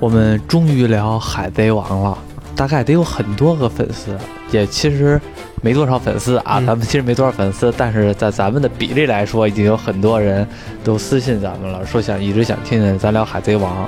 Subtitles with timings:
[0.00, 2.16] 我们终于聊《海贼王》了，
[2.56, 4.16] 大概得有很多个粉丝，
[4.50, 5.20] 也其实
[5.62, 6.58] 没多少粉丝啊。
[6.58, 10.46] 嗯咱们其实没多少粉丝，但是在咱们的比例来说，已经有很多人
[10.84, 13.84] 都私信咱们了，说想一直想听听咱聊《海贼王》。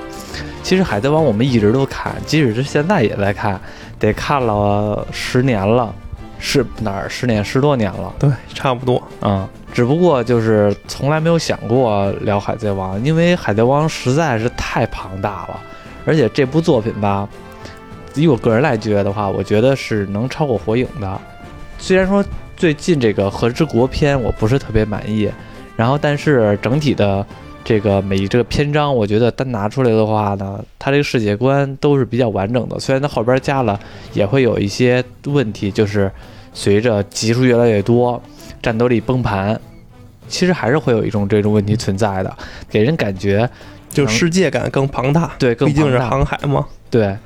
[0.63, 3.61] 其实《海贼王》我们一直都看，即使是现在也在看，
[3.99, 5.95] 得看了十年了，
[6.39, 8.13] 是哪儿十年十多年了。
[8.19, 9.03] 对，差不多。
[9.23, 15.61] 嗯，只不过就是从来没有想过聊《海贼王》，因为《海贼王》实在是太庞大了，
[16.05, 17.29] 而且这部作品吧，
[18.15, 21.21] 以我个人来觉得的话，我觉得是能超过《火影》的。
[21.81, 22.25] 虽然说
[22.57, 25.29] 最近这个《和之国》篇我不是特别满意，
[25.77, 27.27] 然后但是整体的
[27.65, 32.79] 这个每一这个篇章，我觉得单拿出来的话呢，它这个世界观都是比较完整的。
[32.79, 33.81] 虽然它后边加了，
[34.13, 36.11] 也会有一些问题，就是
[36.53, 38.23] 随着集数越来越多，
[38.63, 39.59] 战斗力崩盘，
[40.29, 42.37] 其实还是会有一种这种问题存在的，
[42.69, 43.49] 给人感觉
[43.89, 46.67] 就世界感更庞大，对更毕竟是航海嘛。
[46.91, 47.17] 对，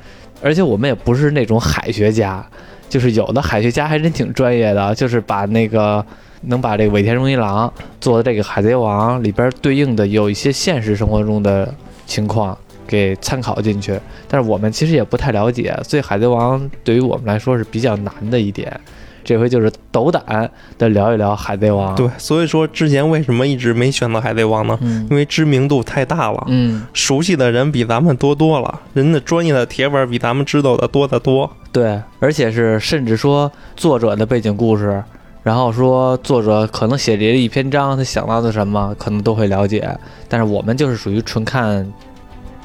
[0.40, 2.46] 而且我们也不是那种海学家，
[2.88, 6.04] 就是有的海学家还真挺专业的，就是把那个
[6.42, 11.72] 能把这个尾田荣一郎做的这个《海贼王》里边对应的有一些现实生活中的
[12.06, 18.78] 情况给参考进去，但是我们其实也不太了解，所以《海贼王》对于我们来说是比较难的一点。
[19.24, 21.94] 这回就是斗胆的聊一聊《海贼王》。
[21.96, 24.78] 对，所以说之前为什么一直没选择海贼王呢？
[24.82, 31.50] 嗯因为知名度太大了，嗯，熟悉的人比咱们多多了，人的专业的铁粉比咱们知道的多得多。
[31.72, 35.02] 对，而且是甚至说作者的背景故事，
[35.42, 39.88] 然后说作者可能写这一篇章，他想到的什么，可能都会了解。
[40.28, 41.92] 但是我们就是属于纯看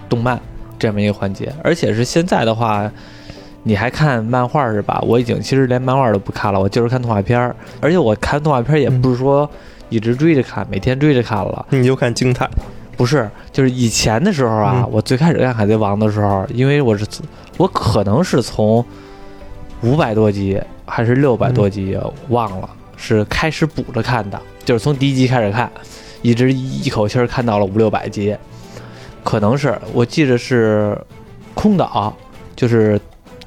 [0.08, 0.40] 动漫
[0.78, 2.90] 这么一个环节，而且是现在的话，
[3.64, 5.00] 你还看漫画是吧？
[5.06, 9.50] 我已经其实连漫画都不看了，我就是看动画片儿，而且我看动画片儿也不是说
[9.90, 11.66] 一直追着看，每天追着看了。
[11.70, 12.50] 你就看精彩，
[12.96, 14.90] 不是，就是以前的时候啊，嗯。
[14.92, 17.06] 我最开始看《海贼王》的时候，因为我是
[17.58, 18.84] 我可能是从
[19.82, 21.98] 五百多集还是六百多集、
[22.30, 25.70] 忘了，是开始补着看的，就是从第一集开始看，
[26.22, 28.36] 一直一口气儿看到了五六百集，
[29.24, 30.98] 可能是我记得是
[31.54, 32.16] 空岛，
[32.56, 33.00] 就是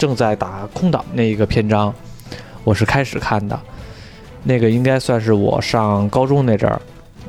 [0.02, 1.94] 正在打空岛那一个篇章，
[2.64, 3.56] 我是开始看的，
[4.42, 6.82] 那个应该算是我上高中那阵儿。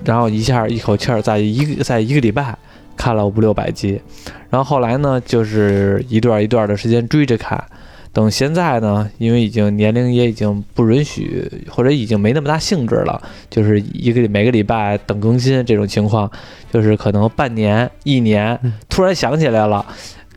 [0.03, 2.57] 然后一下一口气儿在一个在一个礼拜
[2.97, 4.01] 看了五六百集，
[4.49, 7.63] 然后后来呢，就是一段一段的时间追着看。
[8.11, 16.27] 等现在呢，因为已经年龄也已经不允许，或者已经没那么大兴致了，就是一个每个礼拜等更新这种情况，
[16.71, 19.85] 就是可能半年、一年嗯，突然想起来了。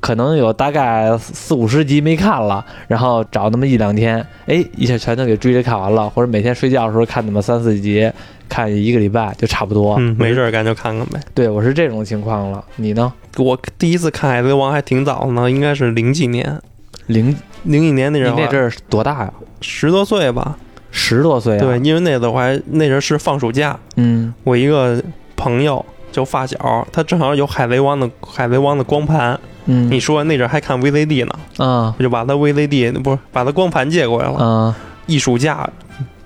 [0.00, 8.10] 可能有大概四五十集没看了，然后找那么一两天，哎，一下全都给追着看完了，或者每天睡觉的时候看那么三四集，
[8.48, 9.96] 看一个礼拜就差不多。
[9.98, 11.20] 嗯，没事儿干就看看呗。
[11.34, 13.12] 对我是这种情况了，你呢？
[13.38, 16.60] 我第一次看海贼王还挺早的呢，应该是零几年，
[17.06, 19.32] 零，零几年那你阵儿那阵儿多大呀？
[19.60, 20.56] 十多岁吧。
[20.90, 21.60] 十多岁啊？
[21.60, 25.02] 对，，因为那阵儿我还那阵儿是放暑假，嗯我一个
[25.36, 29.38] 朋友就发小，他正好有海贼王的海贼王的光盘。
[29.66, 31.32] 嗯，你说那阵儿还看 VCD 呢，
[31.64, 35.68] 啊我就把他 VCD 不是把他光盘借过来了，啊，一暑假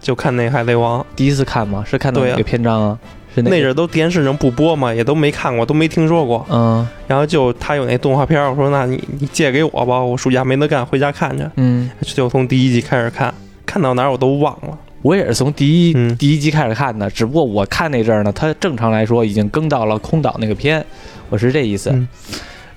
[0.01, 1.05] 就看那海贼王。
[1.17, 1.85] 第一次看嘛？
[1.87, 2.99] 是看到哪个篇章啊？
[3.35, 3.43] 是？
[3.43, 6.45] 那阵儿都电视上不播嘛，也都没看过，都没听说过。
[6.51, 11.45] 嗯然后就他有那动画片儿，我说那你你借给我吧，我暑假没得干，回家看去。
[11.57, 13.33] 嗯，就从第一集开始看，
[13.67, 14.79] 看到哪儿我都忘了。
[15.03, 20.85] 我也是从第一、嗯第一集开始看的，只不过我看那阵儿呢，它正常来说已经更到了空岛那个片，
[21.31, 21.91] 我是这意思。
[21.91, 22.07] 嗯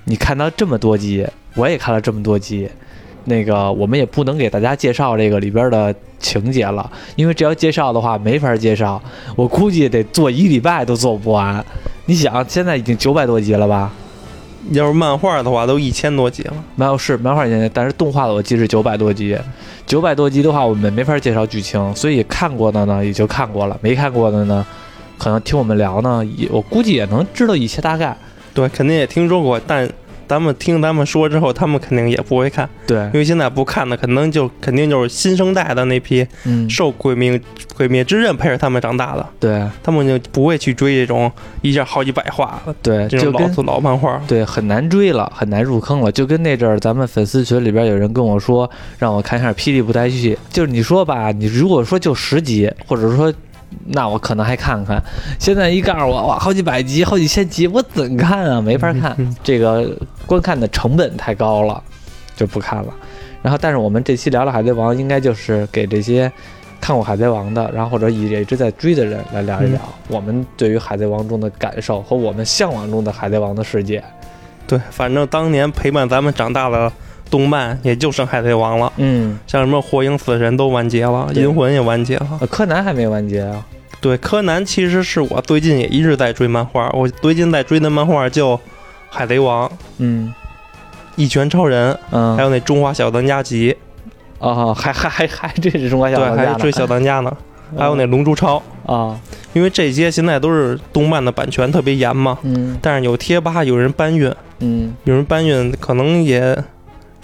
[0.04, 2.68] 你看到这么多集，我也看了这么多集，
[3.24, 9.00] 那个我们也不能给大家介绍这个里边的情节了，因为这要介绍的话没法介绍，
[9.34, 11.64] 我估计得做一礼拜都做不完。
[12.04, 13.90] 你想，现在已经九百多集了吧？
[14.72, 16.54] 要是漫画的话，都一千多集了。
[16.76, 19.34] 漫画是漫画现在，但是动画的我记是九百多集，
[19.86, 24.66] 九百多集的话，我们没法介绍剧情，所以看过的呢也就看过了，没看过的呢，
[25.16, 28.14] 可能听我们聊呢，也我估计也能知道一些大概。
[28.54, 29.88] 对，肯定也听说过，但
[30.26, 32.96] 咱们听咱们说之后，他们肯定也不会看，对。
[32.98, 37.32] 因，为现在不看的，可能就肯定就是新生代的那批嗯，受《鬼灭》
[37.76, 39.62] 《鬼灭之刃》陪着他们长大的，对。
[39.82, 41.30] 他们就不会去追这种
[41.60, 44.18] 一下好几百话了对，这种老老漫画。
[44.26, 46.10] 对很难追了，很难入坑了。
[46.10, 48.68] 就跟那阵儿咱们粉丝群里边有人跟我说，
[48.98, 53.32] 让我看一下《霹雳布袋戏》，就是你说吧，你如果说就十集，或者说
[53.86, 55.02] 那我可能还看看。
[55.38, 58.60] 现在一告诉我哇，好几百集、好几千集，我怎看啊？
[58.60, 59.90] 没法看，嗯 这个
[60.26, 61.82] 观看的成本太高了，
[62.36, 62.92] 就不看了。
[63.42, 66.32] 然后，但是我们这期聊聊《海贼王》，应该就是给这些
[66.80, 69.78] 看过《海贼王》的，然后或者也一直在追的人来聊一聊
[70.08, 74.02] 我们对于《海贼王》中的感受和我们向往中的《海贼王》的世界。
[74.66, 76.90] 对，反正当年陪伴咱们长大的
[77.34, 82.38] 动漫也就剩《海贼王》了，嗯，像什么《火影》《死神》都完结了，《银魂》也完结了。
[82.40, 83.66] 呃柯南还没完结啊。
[84.00, 88.56] 对，柯南其实是我最近也一直在追漫画，我最近在追的漫画叫
[89.10, 90.32] 《海贼王》《嗯
[91.16, 92.36] 一拳超人》，嗯。
[92.36, 93.72] 还有那《中华小当家集》，
[94.38, 96.52] 哦，还还还还这是中华小对，当家呢。
[96.52, 97.36] 还追小当家呢，
[97.76, 98.62] 还有那《龙珠超》，
[98.94, 99.18] 啊，
[99.54, 102.78] 因为这些现在都是动漫的版权特别严嘛，嗯。
[102.80, 104.94] 但是有贴吧有人搬运，嗯。
[105.02, 106.56] 有人搬运可能也，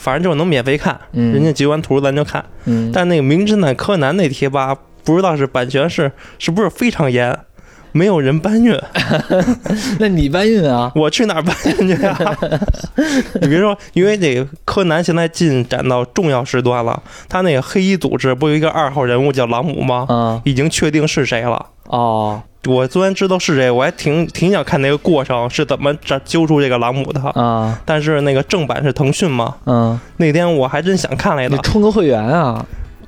[0.03, 2.43] 反正就是能免费看，嗯，人家截完图咱就看。
[2.65, 4.75] 嗯，但那个《名侦探柯南》那贴吧
[5.05, 7.39] 不知道是版权是是不是非常严，
[7.93, 8.75] 没有人搬运，
[10.01, 10.91] 那你搬运啊？
[10.97, 12.19] 我去哪儿搬运去呀？
[13.43, 20.07] 你别说，因为这个柯南现在进展到重要时段了，他那个黑衣组织不有一个二号人物叫朗姆吗？
[20.09, 21.67] 啊已经确定是谁了。
[21.91, 27.21] 哦我昨天知道是谁，我还挺挺想看那个过程是怎么这揪出这个朗姆的。
[27.31, 31.63] 啊但是那个正版是腾讯嘛，嗯，那天我还真想看来你的。
[31.63, 32.65] 充个会员啊？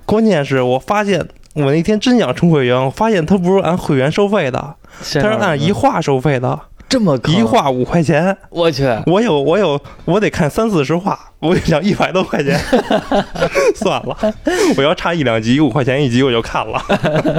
[0.06, 4.75] 关键是我发现，我那天真想充会员，我发现他不是按会员收费的，
[5.14, 6.58] 他是按一话收费的，
[6.88, 8.35] 这么高一，话五块钱。
[8.49, 12.56] 我去，我有我有，我得看三四十画，我想一百多块钱，
[13.74, 14.16] 算了，
[14.76, 16.80] 我要差一两集五块钱一集我就看了。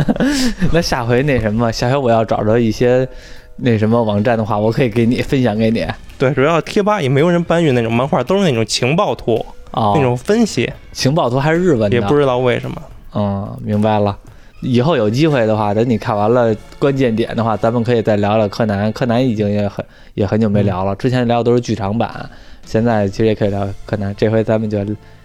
[0.73, 3.07] 那下回那什么，下回我要找着一些
[3.55, 5.88] 那什么网站的话，我可以给你分享给你。
[6.17, 12.81] 对，主要贴吧也没有人搬运那种漫画，都是那种情报图，哦，那种分析，情报图还是日文的，也不知道为什么。
[13.15, 14.17] 嗯，明白了。
[14.59, 18.91] 以后有机会的话，等你看完了关键点的话，咱们可以再聊聊柯南。
[18.91, 22.29] 柯南已经也很也很久没聊了，之前聊的都是剧场版，
[22.65, 24.13] 现在其实也可以聊柯南。
[24.18, 24.80] 这回咱们就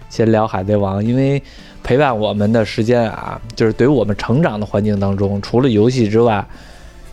[0.09, 1.41] 先聊海贼王，因为
[1.83, 6.45] 陪伴我们的时间啊，就是对于我们成长的环境当中，除了游戏之外，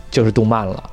[0.09, 0.83] 就是动漫了。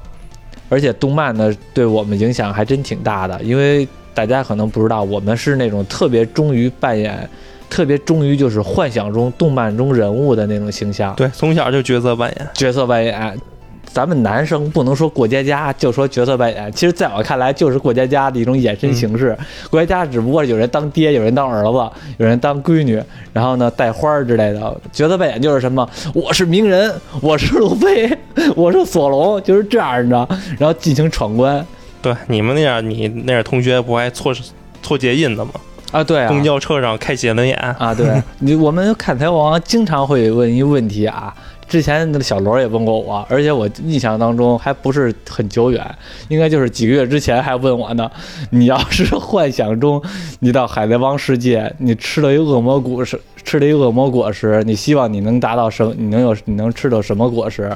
[0.68, 7.28] 而且动漫呢，对我们影响还真挺大的，因为大家可能不知道，我们是那种特别忠于扮演。
[7.70, 12.48] 特别忠于就是幻想中动漫中人物的那种形象，对，从小就角色扮演。
[12.54, 13.40] 角色扮演。
[13.86, 19.36] 咱们男生不能说过家家就说角色扮演，其实在我看来就是过家家的一种衍生形式。
[19.70, 23.02] 过家家只不过有人当爹，有人当儿子，有人当闺女，
[23.32, 24.80] 然后呢带花儿之类的。
[24.92, 28.10] 角色扮演就是什么，我是鸣人，我是路飞，
[28.56, 30.28] 我是索隆，就是这样的，
[30.58, 31.64] 然后进行闯关
[32.02, 34.34] 对，你们那样，你那样同学不还错
[34.82, 35.52] 错节印的吗？
[35.92, 41.32] 啊，对啊，公交车上开写轮眼，啊，对你，我们看台王经常会问一个问题啊。
[41.68, 45.84] 之前那个小罗也问过我，而且我印象当中还不是很久远，
[46.28, 48.10] 应该就是几个月之前还问我呢。
[48.50, 50.02] 你要是幻想中
[50.40, 55.84] 你到海贼王世界，你吃了一恶魔果实，吃了一恶魔果实，你希望你能达到什？
[55.96, 57.70] 你能有你能吃到什么果实？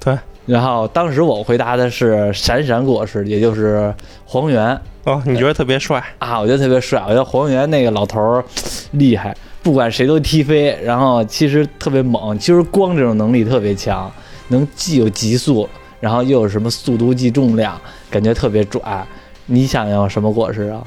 [0.00, 0.16] 对。
[0.46, 4.80] 然后当时我回答的是闪闪果实，也就是黄猿。
[5.04, 6.02] 哦，你觉得特别帅？
[6.18, 8.44] 啊，我觉得特别帅，我觉得黄猿那个老头儿
[8.92, 9.36] 厉害，
[9.68, 14.10] 不管谁都踢飞，然后其实特别猛，其实光这种能力特别强，
[14.48, 15.68] 能既有极速，
[16.00, 17.78] 然后又有什么速度计重量，
[18.08, 19.06] 感觉特别拽。
[19.44, 20.82] 你想要什么果实啊？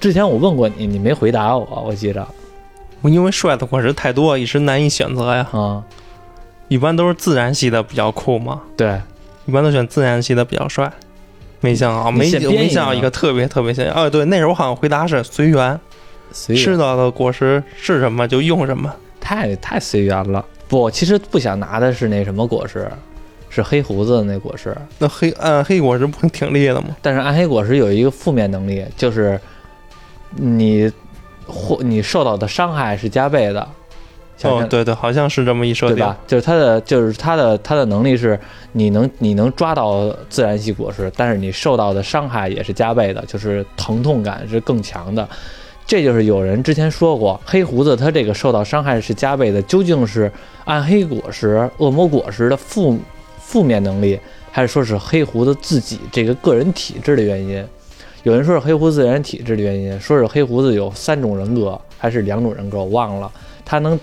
[0.00, 2.26] 之前我问过你，你没回答我，我记着
[3.02, 5.46] 我因为帅的果实太多，一时难以选择呀。
[5.52, 5.84] 啊、
[6.68, 8.98] 一般都是自然系的比较酷嘛，对，
[9.44, 10.90] 一般都选自然系的比较帅。
[11.60, 13.86] 没想好，没没想到一个特别特别像。
[13.88, 15.78] 哦，对，那时候我好像回答是随缘，
[16.34, 18.94] 随缘吃到的果实是什么就用什么。
[19.18, 20.44] 太太随缘了。
[20.68, 22.86] 不，我其实不想拿的是那什么果实，
[23.48, 24.76] 是黑胡子的那果实。
[24.98, 26.88] 那黑暗黑果实不挺厉害的吗？
[27.00, 29.40] 但是暗黑果实有一个负面能力，就是
[30.36, 30.92] 你
[31.46, 33.66] 或你受到的伤害是加倍的。
[34.36, 35.96] 像哦，对对，好像是这么一设定。
[35.96, 36.18] 对吧？
[36.26, 38.38] 就是它的，就是它的，它的能力是，
[38.72, 45.26] 你能你能抓到自然系果实，但是你受到的伤害也是加倍的，就是疼痛感是更强的。
[45.86, 50.32] 这就是有人之前说过，黑胡子他这个受到伤害是加倍的，究竟是
[50.64, 52.98] 暗黑果实、恶魔果实的负
[53.38, 54.18] 负面能力，
[54.50, 57.64] 还是说是黑胡子自己这个个人体质的原因？
[58.22, 63.30] 有人说是黑胡子自然体质的原因，说是黑胡子有三种人格还是两种人格，我忘了。
[63.66, 64.00] 他能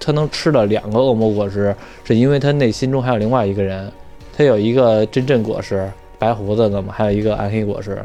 [0.00, 3.90] 他能吃了两个恶魔果实，是因为他内心中还有另外一个人，
[4.36, 8.04] 他有一个真正果实白胡子的嘛，还有一个暗黑果实。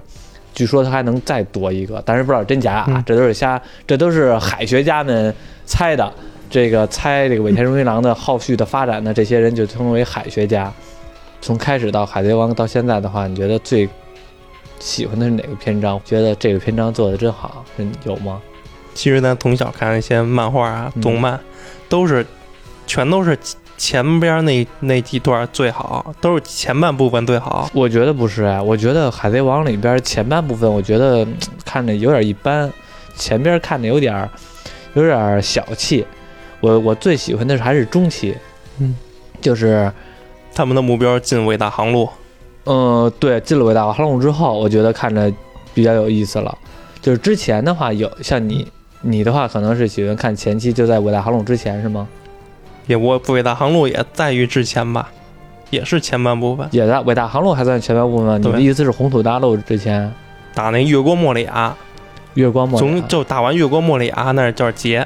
[0.53, 5.33] 据说他还能再多一个，但是不知道真假啊，嗯这都是瞎，这都是海学家们
[5.65, 6.11] 猜的。
[6.49, 10.73] 这个猜这个尾田荣一郎的后续的发展呢这些人就称为海学家。
[11.41, 13.87] 从开始到海贼王到现在的话，你觉得最
[14.79, 16.01] 喜欢的是哪个篇章？
[16.03, 18.41] 觉得这个篇章做的真好，嗯有吗？
[18.95, 21.39] 其实咱从小看一些漫画啊、嗯动漫，
[21.87, 22.25] 都是
[22.87, 23.37] 全都是
[23.79, 27.69] 前边那那几段最好，都是前半部分最好。
[27.73, 31.33] 我觉得不是哎，我觉得《海贼王》里边前半部分，我觉得嗯
[31.65, 32.69] 看着有点一般，
[33.15, 34.29] 前边看着有点儿
[34.95, 36.05] 有点儿小气。
[36.59, 38.35] 我我最喜欢的是还是中期，
[38.79, 38.93] 嗯，
[39.39, 39.89] 就是
[40.53, 42.09] 他们的目标进伟大航路，
[42.65, 45.31] 嗯，对，进了伟大航路之后，我觉得看着
[45.73, 46.57] 比较有意思了。
[47.01, 48.67] 就是之前的话，有像你
[49.01, 52.05] 你的话，可能是喜欢看前期，就在伟大航路之前是吗？
[52.89, 55.11] 也我伟大航路也在于之前吧，
[55.69, 58.37] 也是前半部分也在伟大航路还算前半部分吗？
[58.39, 60.11] 你的意思是红土大陆之前
[60.55, 61.75] 打那越过莫里亚，
[62.33, 65.05] 月光莫里亚从就打完越过莫里亚那儿叫结，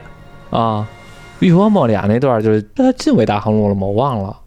[0.50, 0.88] 啊？
[1.40, 3.86] 月光莫里亚那段就是他进伟大航路了吗？
[3.86, 4.38] 我忘了。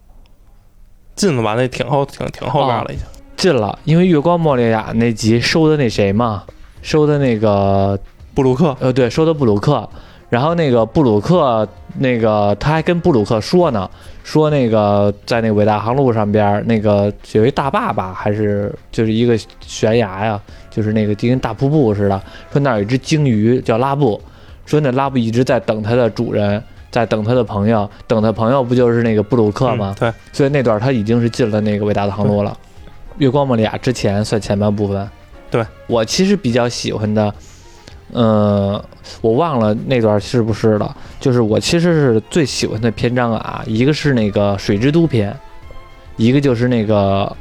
[1.15, 1.53] 进了吧？
[1.53, 3.05] 那挺后挺挺后边了已经。
[3.35, 6.43] 进了，因为月光莫利亚那集收的那谁嘛，
[6.81, 7.99] 收的那个
[8.33, 9.87] 布鲁克，呃对，收的布鲁克，
[10.29, 11.67] 然后那个布鲁克
[11.99, 13.89] 那个他还跟布鲁克说呢，
[14.23, 24.21] 说那个在那伟大航路上边儿那个有一大坝吧，还是就是一个悬崖呀，就是那个就跟大瀑布似的，说那儿有一只鲸鱼叫拉布，
[24.65, 26.61] 说那拉布一直在等它的主人。
[26.89, 29.93] 在等他的朋友，等他朋友不就是那个布鲁克吗？
[29.99, 32.57] 嗯对，所以那段他已经是进了那个伟大的航路了。
[33.17, 35.07] 月光莫利亚之前算前半部分。
[35.51, 37.31] 对我其实比较喜欢的，
[38.11, 38.83] 呃，
[39.21, 40.95] 我忘了那段是不是了。
[41.19, 45.35] 就是我其实是最喜欢的篇章啊，一个是那个水之都篇，
[46.15, 47.35] 一个就是那个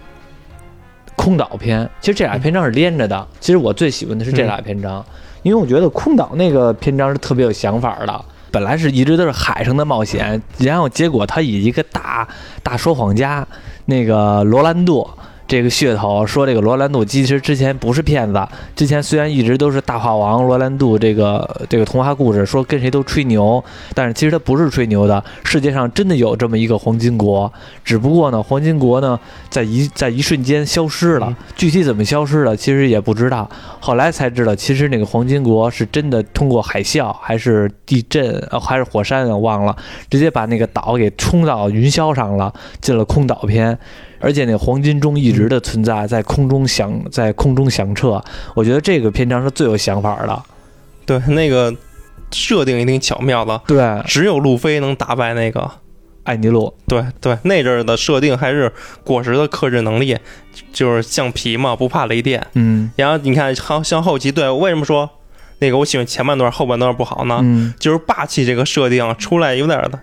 [1.14, 1.88] 空岛篇。
[2.00, 3.26] 其实这俩篇章是连着的。
[3.40, 5.04] 其实我最喜欢的是这俩篇章，
[5.42, 8.24] 因为我觉得空岛那个篇章是特别有想法的。
[8.50, 12.26] 本来是一直都是海上的冒险，然后结果他以一个大
[12.62, 13.46] 大说谎家
[13.84, 15.06] 那个罗兰度
[15.48, 23.62] 这个噱头说这个罗兰度其实之前不是骗子，之前虽然一直都是大话王罗兰度这个这个童话故事说跟谁都吹牛，
[23.94, 27.52] 但是其实他不是吹牛的，世界上真的有这么一个黄金国，
[27.84, 33.48] 只不过呢黄金国呢在一在一瞬间消失了嗯，具体怎么消失的其实也不知道，
[33.78, 39.76] 后来才知道其实那个黄金国是真的通过海啸还是地震呃还是火山啊忘了，
[40.10, 43.78] 直接把那个岛给冲到云霄上了，进了空岛篇。
[44.18, 48.22] 而且那黄金钟一直的存在，在空中响，在空中响彻。
[48.54, 50.42] 我觉得这个篇章是最有想法的。
[51.04, 51.74] 对，那个
[52.32, 55.70] 设定也挺巧妙的，对，只有路飞能打败那个。
[56.24, 58.72] 艾尼路，对对，那阵儿的设定还是
[59.04, 60.18] 果实的克制能力，
[60.72, 62.44] 就是橡皮嘛，不怕雷电。
[62.54, 65.08] 嗯然后你看，好像后期，对我为什么说
[65.60, 67.38] 那个我喜欢前半段，后半段不好呢？
[67.44, 70.00] 嗯，就是霸气这个设定出来有点儿的，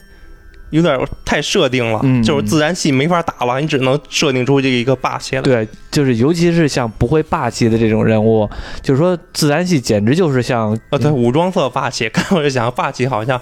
[0.74, 5.42] 有点太设定了，嗯就是自然系没法打了，你只能设定出这一个霸气来。
[5.44, 8.50] 对，就是尤其是像不会霸气的这种人物，
[8.82, 13.40] 就是说自然系简直就是像哦，对，武装色霸气， 刚我就想霸气好像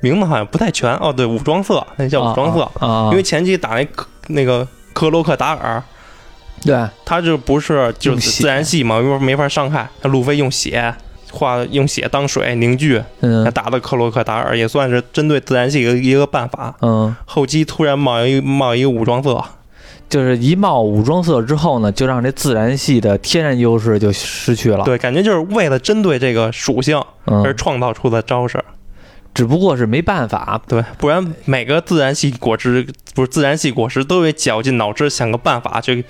[0.00, 2.70] 名字好像不太全哦，对，武装色那叫武装色，
[3.10, 5.82] 因为前期打那克那个克洛克达尔。
[6.62, 6.74] 对
[7.04, 9.88] 他就不是就是自然系嘛，又没法伤害。
[10.00, 10.92] 他路飞用血
[11.30, 16.74] 化用血当水凝聚，嗯打的克洛克达尔也算是针对自然系一个一个办法。
[16.82, 19.42] 嗯，后期突然冒一冒一个武装色，
[20.08, 24.84] 就是一冒武装色之后呢，就让这自然系的天然优势就失去了。
[24.84, 28.62] 对，感觉就是为了针对这个属性而嗯，创造出的招式。
[29.34, 30.58] 只不过是没办法。
[30.66, 36.02] 对，不然每个自然系果实不是自然系果实都得绞尽脑汁想个办法去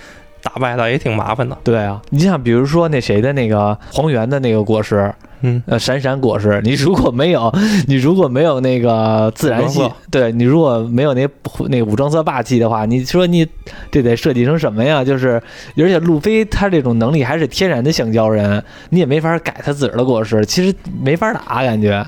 [0.46, 1.58] 打败他，也挺麻烦的。
[1.64, 7.52] 对啊，你像比如说那谁的那个黄猿的那个果实，嗯，呃，闪闪果实， 你如果没有，
[7.88, 11.26] 你如果没有那个自然系对你如果没有那
[11.68, 13.44] 那个武装色霸气的话，你说你
[13.90, 15.02] 这得设计成什么呀？
[15.04, 15.42] 就是，
[15.76, 20.72] 而且路飞他这种能力还是天然的橡胶人，你也没法改他自个儿的果实，其实
[21.02, 22.06] 没法打，感觉。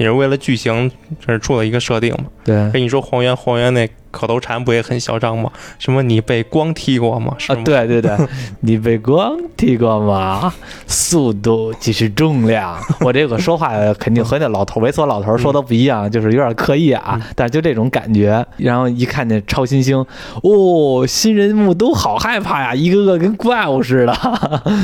[0.00, 0.90] 也是为了剧情
[1.20, 2.24] 这是出了一个设定嘛。
[2.42, 5.52] 对跟你说黄猿黄猿那口头禅不也很嚣张吗？
[5.78, 7.34] 什么你被光踢过吗？
[7.38, 8.16] 是啊，对对对，
[8.60, 10.52] 你被光踢过吗？
[10.86, 12.76] 速度即是重量。
[13.00, 18.44] 我这个说话肯定和那老头猥琐老头说的不一样，就是有点刻意啊，但是就这种感觉。
[18.56, 20.04] 然后一看见超新星，
[20.42, 24.16] 哦，新人物都好害怕呀，一个个跟怪物似的。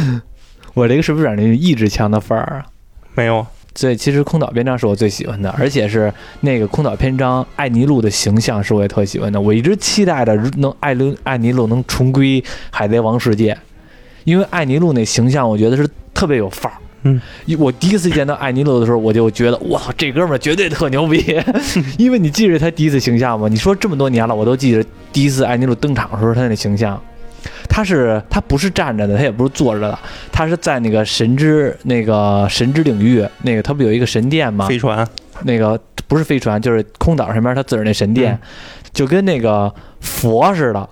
[0.74, 2.66] 我这个是不是有点那种意志强的范儿啊？
[3.14, 9.38] 没有，所以其实空岛篇章是我最喜欢的，而且是那个空岛篇章艾尼路的形象是我也特喜欢的。
[9.38, 13.56] 我一直期待着能艾伦艾尼路能重归海贼王世界，
[14.24, 16.78] 因为艾尼路那形象我觉得是特别有范儿。
[17.02, 17.20] 嗯，
[17.58, 21.22] 我第一次见到艾尼路的时候，我就觉得，哇，这哥们儿绝对特牛逼，
[21.98, 23.46] 因为你记着他第一次形象吗？
[23.46, 27.00] 你说这么多年了，我都记着第一次艾尼路登场的时候他那形象。
[27.68, 29.98] 他是他不是站着的，他也不是坐着的，
[30.32, 34.66] 他是在那个神之那个神之领域，那个他不有一个神殿吗？
[34.66, 35.06] 飞船，
[35.44, 38.38] 那个不是飞船，就是空岛上面他自个儿那神殿，
[38.92, 40.88] 就跟那个佛似的，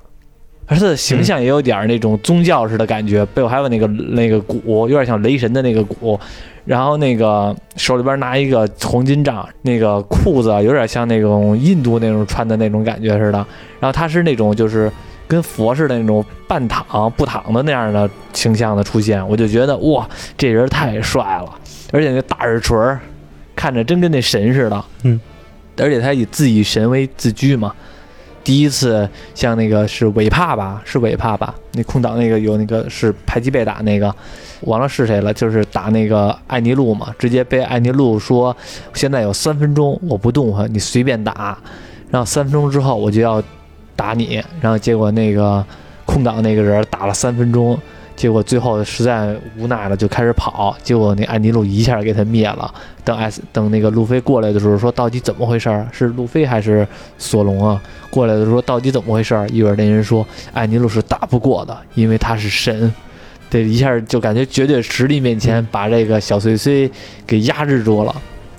[0.67, 6.19] 而他的形象也有点那种宗教式的感觉，背后还有那个那个鼓，有点像雷神的那个鼓，
[6.65, 13.39] 然后那个手里边拿一个黄金杖，那个裤子有点像那种印度那种穿的那种感觉似的，
[13.81, 14.91] 然后他是那种就是。
[15.27, 21.59] 跟佛似的那种半躺不躺的那样的形象的出现，我就觉得哇，这人太帅了，
[21.93, 23.01] 而且那大耳垂儿，
[23.57, 24.85] 看着真跟那神似的。
[25.03, 25.19] 嗯，
[25.79, 27.75] 而且他以自己神为自居嘛。
[28.43, 31.55] 第一次像那个是尾帕吧，是尾帕吧？
[31.73, 34.15] 那空岛那个有那个是排击被打那个，
[34.61, 38.55] 忘了是谁了，就是打那个艾尼路嘛，直接被艾尼路说
[38.93, 41.57] 现在有三分钟我不动哈，你随便打，
[42.11, 43.43] 然后三分钟之后我就要。
[43.97, 45.65] 打你，然后结果那个
[46.05, 47.79] 空档那个人打了三分钟，
[48.17, 52.73] 结果最后实在无奈了，就开始跑，结果那艾尼路一下给他灭了。
[53.05, 55.87] 等 S 等那个路飞过来的时候，说到底怎么回事？
[55.93, 56.87] 是路飞还是
[57.19, 57.81] 索隆啊？
[58.11, 59.35] 过来的时候到底怎么回事？
[59.51, 62.93] 一会儿那人说艾尼路是打不过的，因为他是神。
[63.51, 66.91] 这一下就感觉绝对实力面前把这个小碎碎
[67.27, 68.15] 给压制住了。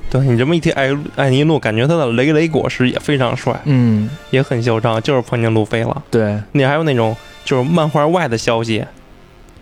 [0.09, 6.03] 对你这么一提，艾艾尼路感觉他的雷雷果实也非常帅，嗯，也很嚣张，就是碰见路飞了。
[6.09, 8.85] 对，你还有那种就是漫画外的消息，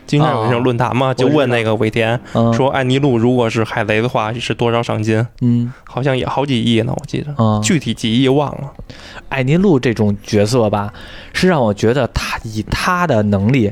[0.05, 2.19] 经常有那种论坛嘛，就问那个尾田
[2.53, 5.25] 说，艾尼路如果是海贼的话是多少赏金？
[5.41, 8.71] 嗯，好像也好几亿呢，我记得，具体几亿忘了。
[9.29, 10.93] 艾尼路这种角色吧，
[11.33, 13.71] 是让我觉得他以他的能力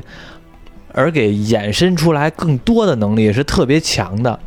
[0.92, 4.38] 而给衍生出来更多的能力是特别强的。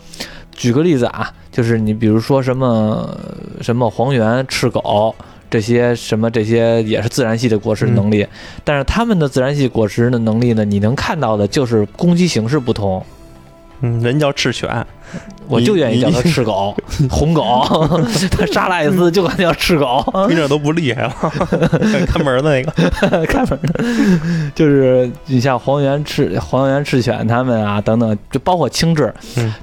[0.56, 1.32] 举个例子啊。
[1.52, 3.18] 就是你比如说什么
[3.62, 5.16] 什么黄猿、赤狗
[5.50, 8.28] 这些什么这些也是自然系的果实能力，
[8.66, 13.02] 但是他们的自然系果实的能力呢，你能看到的就是攻击形式不同。
[13.86, 14.68] 嗯，人叫赤犬，
[15.48, 16.76] 我就愿意叫它赤狗、
[17.08, 17.44] 红狗。
[18.32, 21.14] 他杀了艾斯就管叫赤狗， 一点都不厉害了。
[22.08, 23.84] 看门的那个，看门的
[24.56, 29.12] 就是你像黄猿赤、黄猿赤犬他们啊等等，就包括青雉，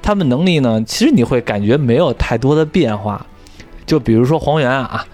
[0.01, 3.25] 他们能力呢，其实你会感觉没有太多的变化。
[3.85, 5.05] 就比如说黄猿啊，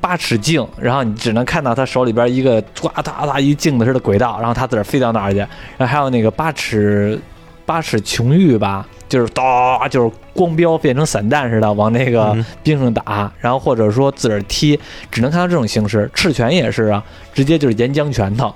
[0.00, 5.38] 八尺镜，然后你只能看到他手里边一个呱嗒嗒一镜子似的轨道，然后他自个儿飞到哪儿去。
[5.38, 7.18] 然后还有那个八尺。
[7.66, 14.78] 八尺琼玉吧，就是哒，就是光标变成散弹似的往那个冰上打，然后或者说自个儿踢，
[15.10, 16.10] 只能看到这种形式。
[16.14, 18.54] 赤拳也是啊，直接就是岩浆拳头。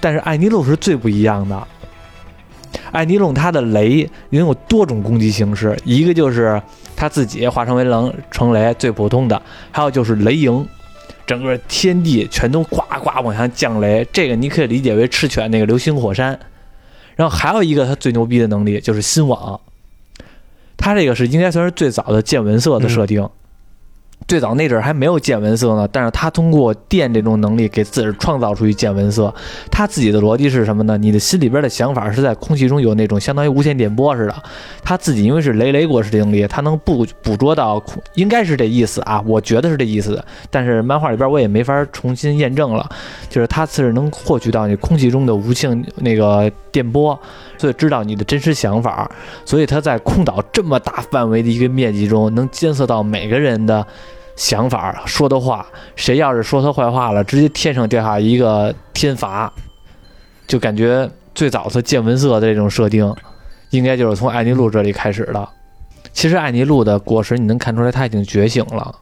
[0.00, 1.66] 但是艾尼路是最不一样的，
[2.92, 6.60] 艾尼路他的雷拥有多种攻击形式，一个就是
[6.94, 9.40] 他自己化成为狼成雷最普通的，
[9.72, 10.68] 还有就是雷影，
[11.26, 16.38] 整个天地全都呱呱往下降雷，这个你可以理解为赤犬那个流星火山。
[17.16, 19.60] 然后还有一个他最牛逼的能力就是新网，
[20.76, 23.28] 他这个是应该算是最早的见闻色的设定。
[24.28, 29.32] 最早那阵还没有见闻色呢，但是他通过电这种能力给自己创造出去见闻色。
[29.70, 30.98] 他自己的逻辑是什么呢？
[30.98, 34.34] 你的心里边的想法是在空气中有那种相当于无线电波似的。
[34.82, 37.80] 他自己因为是雷雷果实能力，他能捕捕捉到，
[38.14, 40.22] 应该是这意思啊，我觉得是这意思。
[40.50, 42.88] 但是漫画里边我也没法重新验证了，
[43.30, 47.18] 就是他是能获取到你空气中的无线那个电波，
[47.58, 49.10] 所以知道你的真实想法。
[49.44, 53.86] 所以他在空岛这么大范围的一个面积中，能监测到每个人的。
[54.36, 59.50] 想法说的话，谁要是说他坏话了，直接天上掉下一个天罚，
[60.46, 63.10] 就感觉最早他见闻色的这种设定，
[63.70, 65.48] 应该就是从艾尼路这里开始的。
[66.12, 68.94] 其实艾尼路的果实，你能看出来他已经觉醒了，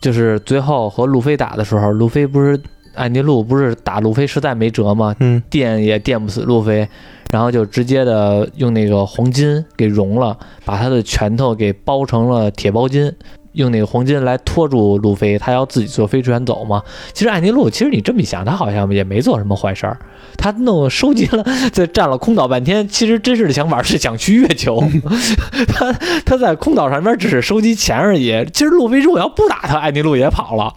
[0.00, 2.56] 就是最后和路飞打的时候，路飞不是
[2.94, 5.12] 艾尼路不是打路飞实在没辙吗？
[5.18, 6.88] 嗯，电也电不死路飞，
[7.32, 13.12] 然后就直接的用那个黄金给融了，把他的拳头给包成了铁包金。
[13.52, 16.82] 用那个黄金来拖住路飞，他要自己坐飞船走嘛。
[17.14, 19.98] 其实艾尼路，其实你这么一想，他好像也没做什么坏事儿。
[20.36, 24.84] 他弄收集了，在占了空岛半天，其实真实的想法是想去月球。
[25.72, 25.90] 他
[26.26, 28.46] 他在空岛上面只是收集钱而已。
[28.52, 30.74] 其实路飞如果要不打他，艾尼路也跑了。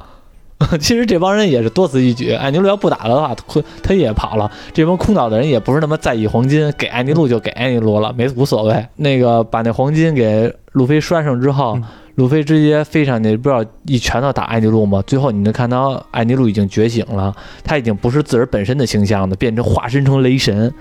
[0.79, 2.33] 其实这帮人也是多此一举。
[2.33, 4.51] 艾尼路要不打的话，他他也跑了。
[4.73, 8.85] 这帮空岛的人也不是那么在意黄金，给艾尼路就给艾尼路了，没无所谓。
[8.97, 11.79] 那个把那黄金给路飞拴上之后。
[12.15, 15.01] 路飞直接飞上去，不知道一拳头打艾尼路吗？
[15.07, 20.73] 最后你能看到艾尼路已经觉醒了，他已经不是自个儿本身的形象了，变成化身成雷神，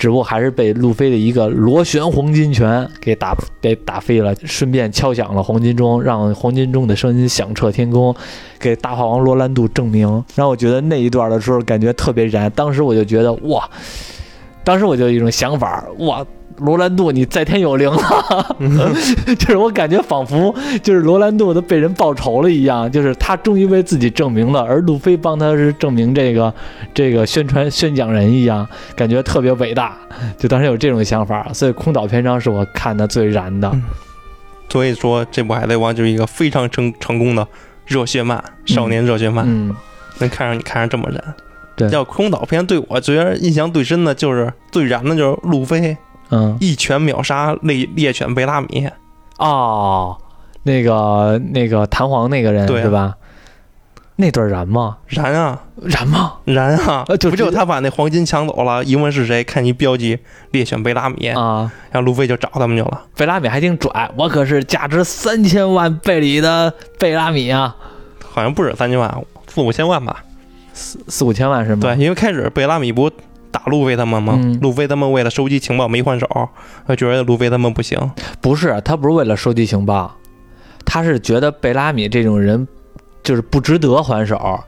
[0.00, 8.16] 只不过还是被路飞的一个螺旋黄金拳给打给打飞了，顺便敲响了黄金钟，让黄金钟的声音响彻天空，
[8.58, 10.24] 给大话王罗兰度证明。
[10.34, 13.68] 让我觉得那一段的时候感觉特别燃，当时我就觉得哇，
[14.64, 16.26] 当时我就有一种想法，哇。
[16.60, 18.56] 罗兰度，你在天有灵了，
[19.38, 26.52] 就是我感觉仿佛就是罗兰度都被人报仇了一样，就是他终于为自己证明了，而路飞帮他是证明这个
[26.94, 29.96] 这个宣传宣讲人一样，感觉特别伟大。
[30.36, 33.72] 就当时有这种想法，所以空岛篇章是我看的最燃的。
[34.68, 37.46] 所以说，这部《海贼王》就是一个非常成成功的
[37.86, 39.74] 热血漫，少年热血漫，嗯，
[40.18, 41.34] 能看上你看上这么燃。
[41.76, 45.96] 对要空岛篇对我觉得印象最深的就是最燃的就是路飞
[46.30, 48.88] 嗯，一拳秒杀猎猎犬贝拉米，
[49.38, 50.16] 哦，
[50.62, 53.16] 那个那个弹簧那个人对啊是吧？
[54.16, 54.98] 那段燃吗？
[55.06, 56.34] 燃啊燃吗？
[56.44, 57.04] 燃啊！
[57.08, 58.84] 呃就不就他把那黄金抢走了？
[58.84, 60.18] 一问是谁，看一标记
[60.50, 63.02] 猎犬贝拉米，啊，然后路飞就找他们去了。
[63.16, 67.74] 贝拉米还挺拽，我可是价值三千万贝里的贝拉米啊，
[68.30, 70.22] 好像不止三千万，四五千万吧。
[70.74, 71.80] 四四五千万是吗？
[71.80, 73.10] 对，因为开始贝拉米不
[73.50, 74.38] 打路飞他们吗？
[74.42, 76.28] 嗯路飞他们为了收集情报没还手，
[76.86, 77.98] 他觉得路飞他们不行。
[78.40, 80.16] 不是，他不是为了收集情报，
[80.84, 82.66] 他是觉得贝拉米这种人
[83.22, 84.60] 就是不值得还手，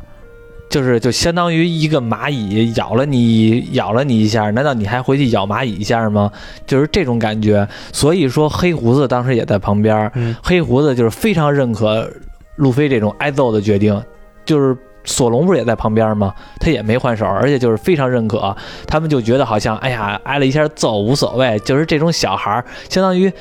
[0.69, 6.31] 就是就相当于一个蚂蚁咬了你咬了你一下，难道你还回去咬蚂蚁一下吗？
[6.67, 7.67] 就是这种感觉。
[7.93, 12.11] 所以说黑胡子当时也在旁边，嗯，黑胡子就是非常认可
[12.57, 14.03] 路飞这种挨揍的决定，
[14.45, 14.77] 就是。
[15.05, 16.35] 索隆不是也在旁边吗？
[16.61, 18.57] 他也没还手，而且就是非常认可。
[18.87, 23.33] 他们就觉得好像，哎呀，挨了一下揍无所谓，就是这种小孩儿，相当于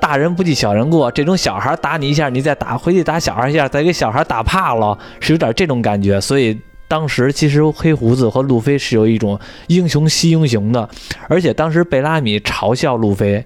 [0.00, 1.10] 大人不计小人过。
[1.10, 6.20] 这种小孩打你一下，你再打回去打小孩一下，再给小孩打怕了，是有点这种感觉。
[6.20, 10.88] 所以当时其实黑胡子和路飞是有一种英雄惜英雄的，
[11.28, 13.44] 而且当时贝拉米嘲笑路飞。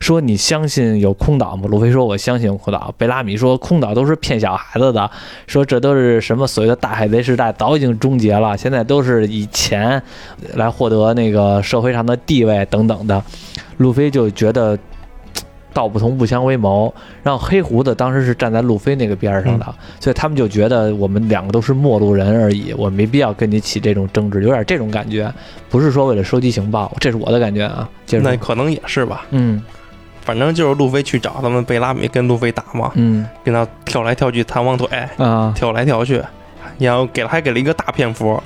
[0.00, 1.68] 说你相信有空岛吗？
[1.68, 2.92] 路飞说我相信有空岛。
[2.98, 5.10] 贝拉米说空岛都是骗小孩子的，
[5.46, 10.02] 说这都是什么所谓的大海贼时代早已经终结了，现在都是以钱
[10.54, 13.22] 来获得那个社会上的地位等等的。
[13.78, 14.78] 路飞就觉得
[15.72, 25.32] 道不同不相为谋，然后黑胡子当时是站在路飞那个边儿上的，所以他们就觉得我们两个都是陌路人而已，我没必要跟你起这种争执，有点这种感觉，
[25.68, 27.88] 不是说为了收集情报，这是我的感觉啊。
[28.22, 29.24] 那可能也是吧。
[29.30, 29.62] 嗯。
[30.20, 33.26] 反正就是路飞去找他们，贝拉米跟路飞打嘛，嗯。
[33.42, 35.52] 跟他跳来跳去弹簧腿，啊。
[35.56, 36.22] 跳来跳去，
[36.78, 38.40] 然后给了还给了一个大篇幅，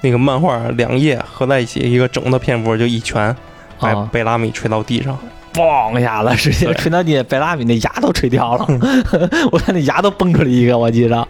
[0.00, 3.34] 那个漫画两页合在一起，一个整的篇幅就一拳
[3.80, 5.18] 把啊，贝拉米吹到地上。
[5.58, 8.66] 嘣一下子，直接对吹到地，贝拉米那牙都吹掉了，
[9.50, 11.26] 我看那牙都崩出来一个，我记着，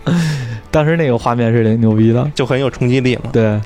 [0.71, 2.31] 当时那个画面是挺牛逼的。
[2.35, 3.59] 就很有冲击力嘛，对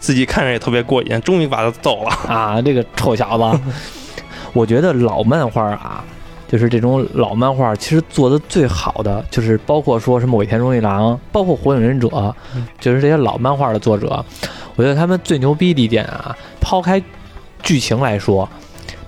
[0.00, 2.10] 自己看着也特别过瘾，终于把他揍了。
[2.32, 3.60] 啊，这个臭小子，
[4.54, 6.02] 我觉得老漫画啊，
[6.48, 12.08] 就是这种老漫画，其实做的最好的就是包括说什么尾田荣一郎，包括火影忍者
[12.54, 14.24] 嗯，就是这些老漫画的作者，
[14.76, 17.02] 我觉得他们最牛逼的一点啊，抛开
[17.62, 18.48] 剧情来说。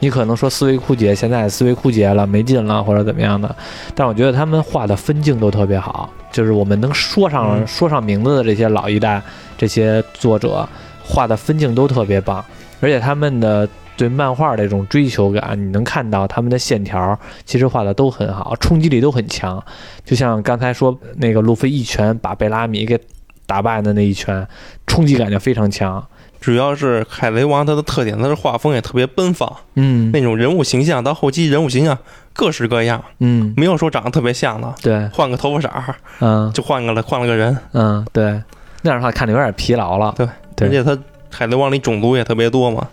[0.00, 3.54] 你可能说思维枯竭，现在思维枯竭了，没劲了，或者怎么样的，
[3.94, 9.20] 但我觉得他们画的分镜都特别好，就是我们能说上、嗯说上名字的这些老一代
[9.56, 10.68] 这些作者
[11.04, 12.44] 画的分镜都特别棒，
[12.80, 19.62] 而且他们的对漫画的这种追求感，你能看到他们的线条其实画的都很好，冲击力都很强。
[20.04, 22.98] 就像刚才说那个路飞一拳把贝拉米给
[23.46, 24.46] 打败的那一拳，
[24.86, 26.06] 冲击感就非常强。
[26.40, 30.10] 主要是海贼王它的特点，它的画风也特别奔放，嗯。
[30.12, 31.98] 那种人物形象到后期人物形象
[32.32, 36.52] 各式各样，嗯，没有说长得特别像的，对，换个头发色儿嗯。
[36.52, 38.40] 就换个了换了个人，嗯对，
[38.82, 40.14] 那样的话看着有点疲劳了。
[40.16, 40.68] 对对。
[40.68, 40.96] 而且它
[41.30, 42.86] 海贼王里种族也特别多嘛，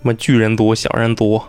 [0.00, 1.40] 什么巨人族、小人族，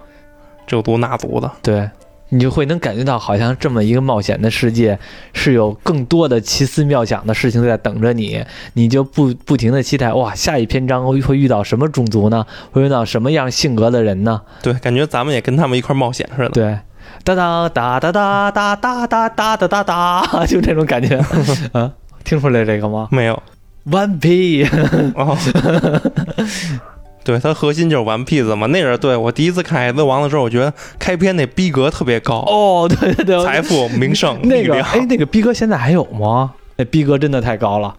[0.68, 1.90] 这族那族的，对，
[2.34, 4.98] 你就会能感觉到，好像这么一个冒险的世界，
[5.34, 8.44] 是有更多的奇思妙想的事情在等着你，
[8.74, 12.44] 你就不不停的期待，哇，下一篇章会会遇到什么种族呢？
[12.72, 14.42] 会遇到什么样性格的人呢？
[14.64, 16.50] 对，感觉咱们也跟他们一块冒险似的。
[16.50, 16.80] 对，
[17.24, 21.18] 哒哒哒哒哒哒哒哒哒哒哒哒， 就这种感觉，
[21.74, 21.92] 啊，
[22.24, 23.42] 听出来这个吗没有
[23.86, 24.66] ？One P，
[25.14, 25.38] 哦，
[27.24, 28.68] 对，它核心就是 One Piece 嘛。
[28.68, 34.88] 那阵对我第一次看《海贼王》的时候，我觉得开篇那逼格特别高，哦，对对对，财富、名声、那个，力量。
[34.90, 36.54] 哎，那个逼格现在还有吗？
[36.76, 37.96] 那逼格真的太高了，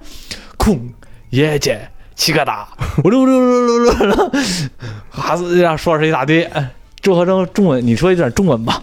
[0.57, 0.79] 空
[1.31, 2.69] 耶姐七个大，
[3.05, 4.69] 呜噜噜噜噜噜噜，
[5.11, 6.45] 哈斯这样说是一大堆。
[6.45, 8.83] 哎折合成中文，你说一段中文吧。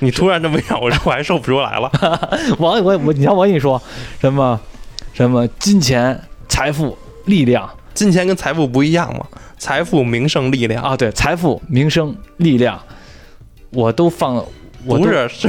[0.00, 1.90] 你突然这么一让我说，我还说不出来了。
[2.60, 3.80] 王我我，你看我跟你说
[4.20, 4.60] 什么
[5.14, 6.94] 什么金钱、财富、
[7.24, 9.24] 力量，金钱跟财富不一样嘛，
[9.56, 12.78] 财富、名声、力量，啊，对，财富、名声、力量，
[13.70, 14.34] 我都放，
[14.84, 15.48] 我不是是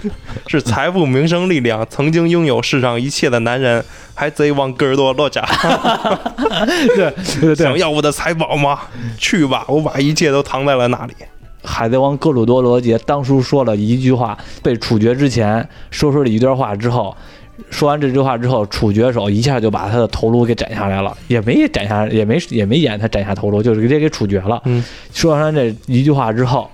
[0.46, 1.84] 是财富、名声、力量。
[1.90, 5.42] 曾经拥有世上一切的男人，还贼往戈尔多罗家。
[6.94, 8.78] 对对对，想要我的财宝吗？
[9.18, 11.14] 去吧，我把一切都藏在了那里。
[11.64, 17.16] 海贼王格鲁多罗杰当初说了一句话，被处决之前说出了一段话之后，
[17.70, 24.60] 说完这句话之后，处决手一下就把他的头颅给斩下来了，也没斩下，也没也没演他斩下头颅，就是直接给处决了。
[24.64, 26.70] 嗯，说完这一句话之后，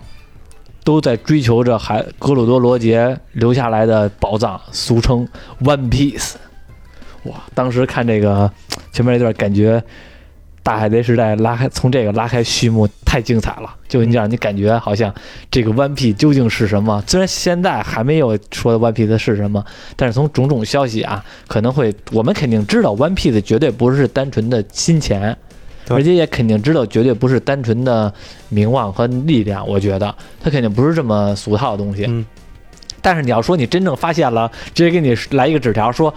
[0.85, 5.27] 都在追求着还格鲁多罗杰留下来的宝藏，俗称
[5.62, 6.35] One Piece。
[7.25, 8.51] 哇，当时看这个
[8.92, 9.83] 前面那段，感觉
[10.62, 15.12] 大海贼时代拉开从这个拉开序幕，太精彩了，就你让你感觉好像
[15.51, 17.03] 这个 One Piece 究竟是什么？
[17.07, 19.64] 虽然现在还没有说 One Piece 是什么，
[19.96, 25.37] 但是从种种消息啊，可能会我们肯定知道 One Piece 绝对不是单纯的金钱。
[25.88, 28.11] 而且也肯定知道，绝对不是单纯的
[28.48, 29.66] 名望和力量。
[29.68, 32.07] 我觉得它肯定不是这么俗套的东西。
[32.09, 32.25] 嗯，
[33.03, 36.14] 但是你要说你真正发现了，直接给你来一个纸条说，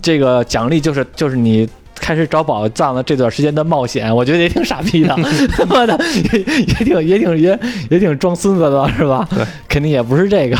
[0.00, 1.68] 这个奖励就是就是你
[2.02, 5.16] 开始找宝藏的这段时间的冒险，我觉得也挺傻逼的，
[5.56, 5.96] 他妈的
[6.34, 7.58] 也也挺也挺也
[7.90, 9.26] 也挺装孙子的，是吧？
[9.30, 10.58] 对，肯定也不是这个，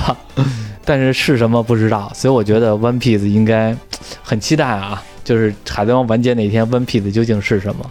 [0.85, 3.77] 但是是什么不知道，所以我觉得 One Piece 应该
[4.23, 7.85] 很期待啊，就是海贼王完结那天，One Piece 究竟是什么？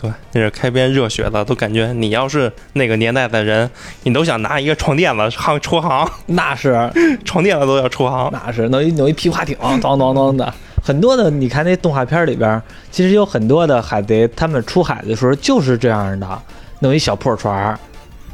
[0.00, 3.70] 对，那是开篇热血的，都感觉你要是那个年代的人，
[4.04, 6.90] 你都想拿一个床垫子行出航，那是
[7.22, 8.30] 床垫子都要出航。
[8.32, 10.54] 那是弄一弄一皮划艇，咚咚咚的。
[10.84, 16.42] 很多的，你看那动画片里边，其实有很多的海贼，他们出海的时候就是这样的，
[16.80, 17.74] 弄一小破船，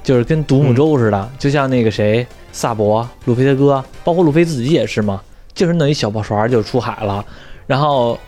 [0.02, 5.22] 就是跟独木舟似的，就像那个谁萨博、路飞的哥，包括路飞自己也是嘛，
[5.54, 7.24] 就是弄一小破船就出海了，
[7.68, 8.18] 然后。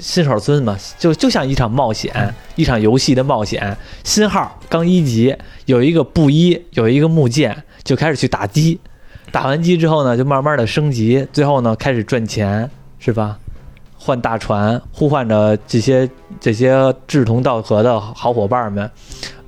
[0.00, 3.76] 新手村嘛，就就像一场冒险，一场游戏的冒险。
[4.04, 5.34] 新号刚一级，
[5.66, 8.78] 有一个布衣，有一个木剑，就开始去打鸡。
[9.32, 13.36] 打完鸡之后呢，就慢慢的升级，最后呢开始赚钱，是吧？
[13.98, 16.08] 换大船，呼唤着这些
[16.40, 18.90] 这些志同道合的好伙伴们。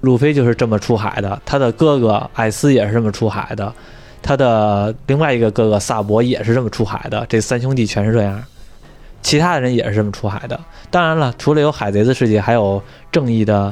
[0.00, 3.70] 路飞就是这么出海的，他的哥哥艾斯也是这么出海的，
[4.22, 7.24] 他的另外一个哥哥萨博也是这么出海的。
[7.28, 8.42] 这三兄弟全是这样，
[9.20, 10.58] 其他的人也是这么出海的。
[10.90, 12.82] 当然了，除了有海贼的世界，还有
[13.12, 13.70] 正义的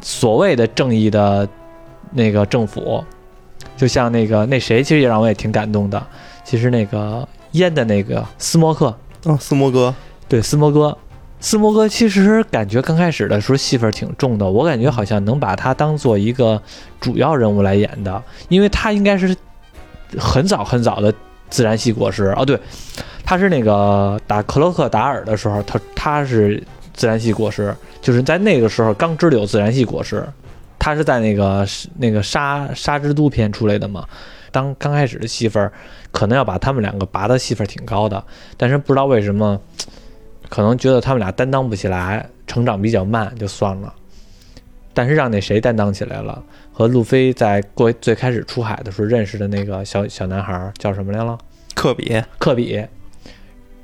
[0.00, 1.46] 所谓的正义的
[2.12, 3.04] 那个政府，
[3.76, 6.02] 就像那个那谁，其实也让我也挺感动的。
[6.42, 8.96] 其实那个烟的那个斯摩克，
[9.28, 9.92] 嗯，斯摩哥，
[10.28, 10.96] 对斯摩哥，
[11.40, 16.62] 斯摩哥其实感觉刚开始的时候戏份挺重的，我感觉好像能把他当做一个
[17.00, 19.36] 主要人物来演的，因为他应该是
[20.16, 21.12] 很早很早的
[21.50, 22.32] 自然系果实。
[22.36, 22.56] 哦，对，
[23.24, 26.62] 他是那个打克洛克达尔的时候，他他是
[26.94, 30.24] 自然系果实，就是在那个时候刚知道有自然系果实，
[30.78, 31.66] 他是在那个
[31.98, 34.04] 那个沙沙之都篇出来的嘛。
[34.56, 35.70] 当刚开始的戏份儿，
[36.10, 38.24] 可能要把他们两个拔的戏份儿挺高的，
[38.56, 39.60] 但是不知道为什么，
[40.48, 43.92] 可能觉得他们俩担当不起来，成长比较慢，就算了。
[44.94, 46.42] 但是让那谁担当起来了，
[46.72, 51.36] 和路飞在过最开始出海的时候认识的那个小小男孩儿叫什么来了？
[51.74, 52.82] 科比，科比。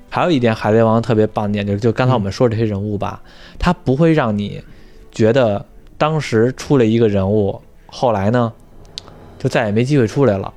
[0.08, 3.20] 还有一点，《海贼王》特别棒的点就是，就刚才我们说这些人物吧，
[3.58, 4.64] 他不会让你
[5.10, 5.66] 觉得
[5.98, 8.50] 当时出了一个人物，后来呢，
[9.38, 10.50] 就再也没机会出来了。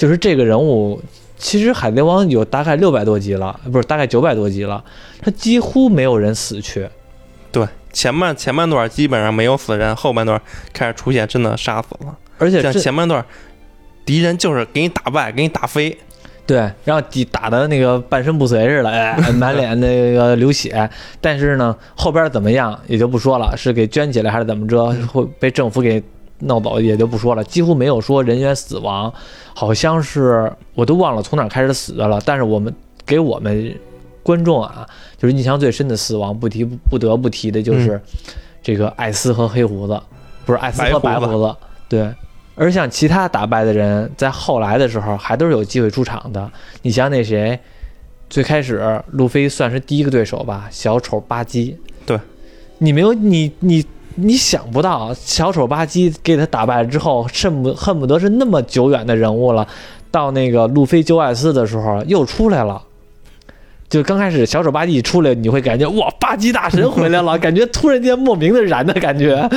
[0.00, 0.98] 就是这个人物，
[1.36, 4.82] 其实《海贼王》有大概六百多集了，不是大概九百多集了，
[5.20, 6.88] 他几乎没有人死去。
[7.52, 10.40] 对，前半前半段基本上没有死人，后半段
[10.72, 12.16] 开始出现真的杀死了。
[12.38, 13.22] 而且像前半段，
[14.06, 15.94] 敌人就是给你打败，给你打飞，
[16.46, 20.88] 对，然后打打的那个半身不遂似的，哎，满脸那个流血。
[21.20, 26.02] 但是呢，后边怎么样也就不说了，是给圈起来还是怎么着，会被政府给
[26.40, 29.12] 弄走也就不说了，几乎没有说人员死亡，
[29.54, 32.20] 好像是我都忘了从哪儿开始死的了。
[32.24, 32.74] 但是我们
[33.06, 33.74] 给我们
[34.22, 38.00] 观众啊，就是印象最深的死亡，不提不得不提的就是
[38.62, 40.00] 这个艾斯和黑胡子，
[40.44, 41.56] 不是艾斯和白白胡子胡子，
[41.88, 42.14] 对。
[42.56, 46.50] 而像其他打败的人，在后来的时候还都是有机会出场的。
[46.82, 47.58] 你像那谁，
[48.28, 51.74] 最开始路飞算是第一个对手吧，小丑巴基。
[52.04, 52.20] 对，
[52.76, 53.82] 你没有你你
[54.20, 59.66] 你想不到，小丑巴基给他打败之后，恨不恨不得是那么久远的人物了。
[60.10, 62.82] 到那个路飞救艾斯的时候又出来了。
[63.88, 69.48] 就刚开始小丑巴基一出来，你会感觉哇，巴基大神回来了，感觉突然间莫名的燃的感觉。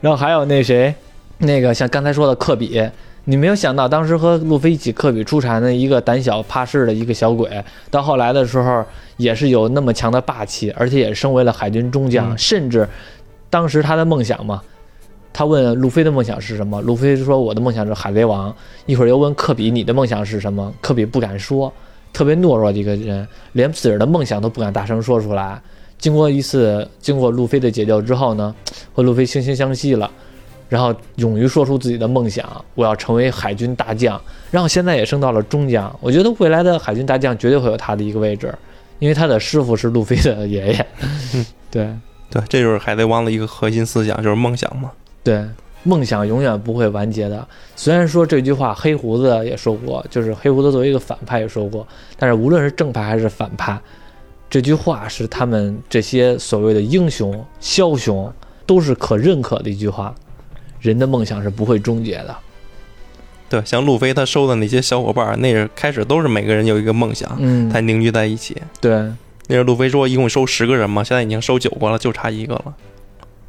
[0.00, 0.94] 然后还有那谁，
[1.38, 2.82] 那个像刚才说的科比，
[3.24, 7.48] 你没有想到，当时和路飞一起科比出产的一个胆小怕事的一个小鬼，
[7.90, 8.84] 到后来的时候
[9.16, 12.86] 也是有那么强的霸气，而且也升为了海军中将，嗯甚至
[13.50, 14.62] 当时他的梦想嘛，
[15.32, 18.54] 他问路飞的梦想是什么，路飞说我的梦想是海贼王。
[18.86, 21.72] 一会儿又问科比你的梦想是什么，科比不敢说，
[22.12, 25.60] 特别懦弱的一个人，连自个儿的梦想都不敢大声说出来。
[25.98, 28.54] 经过一次经过路飞的解救之后呢，
[28.94, 30.10] 和路飞惺惺相惜了。
[30.68, 34.20] 然后勇于说出自己的梦想，我要成为海军大将。
[34.52, 38.54] 然后现在也升到了中将，我觉得未来的海军大将绝对会有他的一个位置，
[39.00, 40.86] 因为他的师傅是路飞的爷爷。
[41.72, 41.88] 对
[42.30, 44.90] 对，这就是海贼王的一个核心思想，就是梦想嘛。
[45.22, 45.44] 对，
[45.82, 47.46] 梦想永远不会完结的。
[47.76, 53.78] 虽然说这句话黑胡子也说过，就是黑胡子作为一个反派也说过，但是无论是正派还是反派，
[54.48, 58.32] 这句话是他们这些所谓的英雄、枭雄
[58.64, 60.14] 都是可认可的一句话。
[60.80, 62.34] 人的梦想是不会终结的。
[63.50, 68.56] 对，像路飞他收的那些小伙伴，那是开始都是每个人有一个梦想，嗯，才凝聚在一起。
[68.80, 69.12] 对，
[69.50, 72.72] 那是路飞说一共收十个人嘛，现在已经收九个了，就差一个了，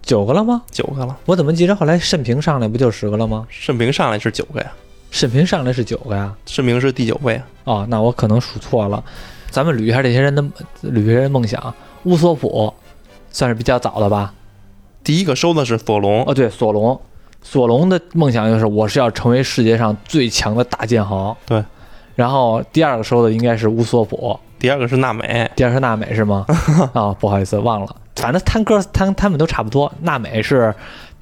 [0.02, 0.64] 九个了吗？
[0.72, 1.16] 九个了。
[1.28, 3.46] 我怎么记着后来慎平上来不就十个了吗？
[3.52, 4.72] 慎平上来是九个呀，
[5.12, 6.36] 慎平上来是九个呀？
[6.48, 7.46] 慎平是第九位啊。
[7.66, 9.04] 哦，那我可能数错了。
[9.52, 10.42] 咱们捋一下这些人的
[10.82, 11.72] 捋一下人的梦想。
[12.06, 12.74] 乌索普
[13.30, 14.34] 算是比较早的吧？
[15.04, 17.00] 第一个收的是索隆，哦，对，索隆，
[17.44, 21.38] 索隆的梦想就是我是要成为世界上最强的大剑豪。
[21.46, 21.64] 对。
[22.16, 26.46] 然后第二个收的应该是乌索普，第二个是娜美，第二是娜美是吗？
[26.94, 27.96] 啊、 不好意思，忘了。
[28.16, 29.92] 反正他哥他他们都差不多。
[30.02, 30.72] 娜美是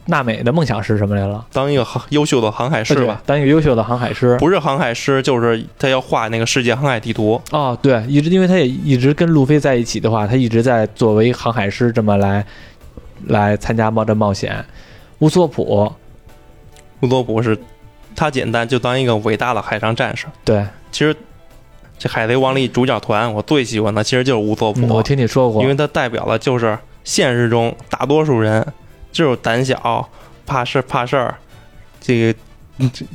[0.07, 1.45] 娜美的梦想是什么来了？
[1.53, 3.21] 当一个航优秀的航海师吧，？
[3.25, 4.35] 当一个优秀的航海师。
[4.39, 7.41] 不是航海师，就是他要画那个世界航海地图。
[7.51, 12.45] 哦，对，一直因为他也一直跟路飞在一起的话，他一直在作为航海师这么来
[13.27, 14.65] 来参加冒这冒险。
[15.19, 15.89] 乌索普，
[16.99, 17.57] 乌索普是，
[18.17, 20.25] 他简单就当一个伟大的海上战士。
[20.43, 21.15] 对，其实
[21.99, 28.65] 这海贼王里主角团，我最喜欢的其实就是乌索普，嗯我听你说过，因为它代表了就是现实中大多数人
[29.11, 30.09] 就是胆小、
[30.45, 31.35] 怕事、怕事儿。
[31.99, 32.39] 这个，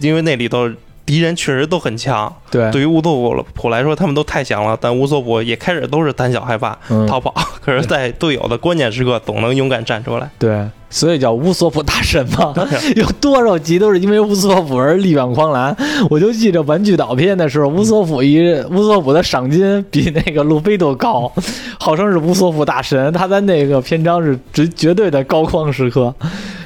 [0.01, 0.70] 因为那里头
[1.07, 4.77] 敌人确实都很强，对对于乌索普来说，他们都太强了。
[4.81, 10.31] 但乌索普也开始都是胆小害怕、嗯逃跑， 可是，在队友的关键时刻，总能勇敢站出来。
[10.38, 12.55] 对，所以叫乌索普大神嘛，
[12.97, 15.77] 有多少集都是因为乌索普而力挽狂澜。
[16.09, 18.40] 我就记着玩具岛篇的时候，乌索普一
[18.71, 21.31] 乌索普的赏金比那个路飞都高，
[21.79, 26.14] 号称是乌索普大神，他在那个篇章是绝绝对的高光时刻，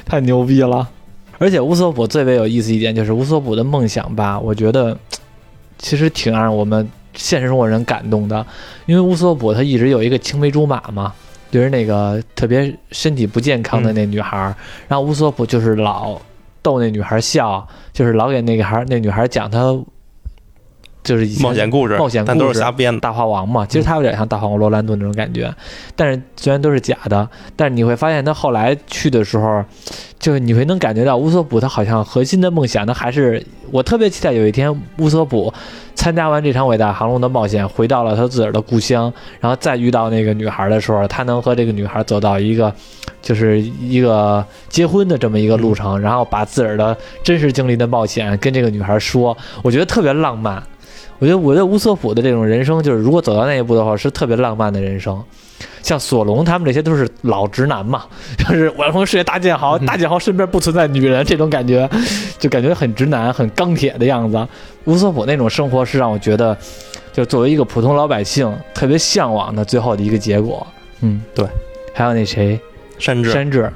[0.05, 0.87] 太牛逼了。
[1.39, 4.95] 而且乌索普最为有意思一点就是乌索普的梦想吧，我觉得
[5.79, 8.45] 其实挺让我们现实生活人感动的，
[8.85, 11.13] 因为乌索普他一直有一个青梅竹马嘛，
[11.49, 14.55] 就是那个特别身体不健康的那女孩儿，
[14.87, 16.19] 然后乌索普就是老
[16.61, 19.73] 逗那女孩笑，就是老给那个孩那女孩讲他
[21.03, 22.99] 就是冒险故事，冒险但都故事是瞎编的。
[22.99, 25.53] 大话王嘛，其实他有点像大话王罗兰多那种感觉，
[25.95, 29.63] 但是虽然都是假的，但是你会发现他后来去的时候，
[30.19, 35.51] 就是你会能感觉到乌索普他好像核心的梦想，他还是我特别期待有一天乌索普
[35.95, 42.71] 参加完这场伟大航龙的冒险，回到了他自个儿的故乡，然后再遇到那个女孩的时候，他能和这个女孩走到一个
[43.21, 50.61] 就是一个结婚的这么一个路程，然后把自个儿的真实经历的冒险跟这个女孩说，我觉得特别浪漫。
[51.19, 55.21] 我觉得，我觉得乌索普的这种人生，就是如果走到那一步的话，是特别浪漫的人生。
[55.81, 58.05] 像索隆他们这些都是老直男嘛，
[58.37, 61.89] 就是我要成为世界大剑豪，大剑豪身边不存在女人，这种感觉，
[62.37, 64.47] 就感觉很直男、很钢铁的样子。
[64.85, 66.57] 乌索普那种生活是让我觉得，
[67.11, 70.65] 就作为一个普通老百姓特别向往的最后的一个结果。
[71.01, 71.45] 嗯，对。
[71.93, 72.57] 还有那谁，
[72.97, 73.69] 山治，山治，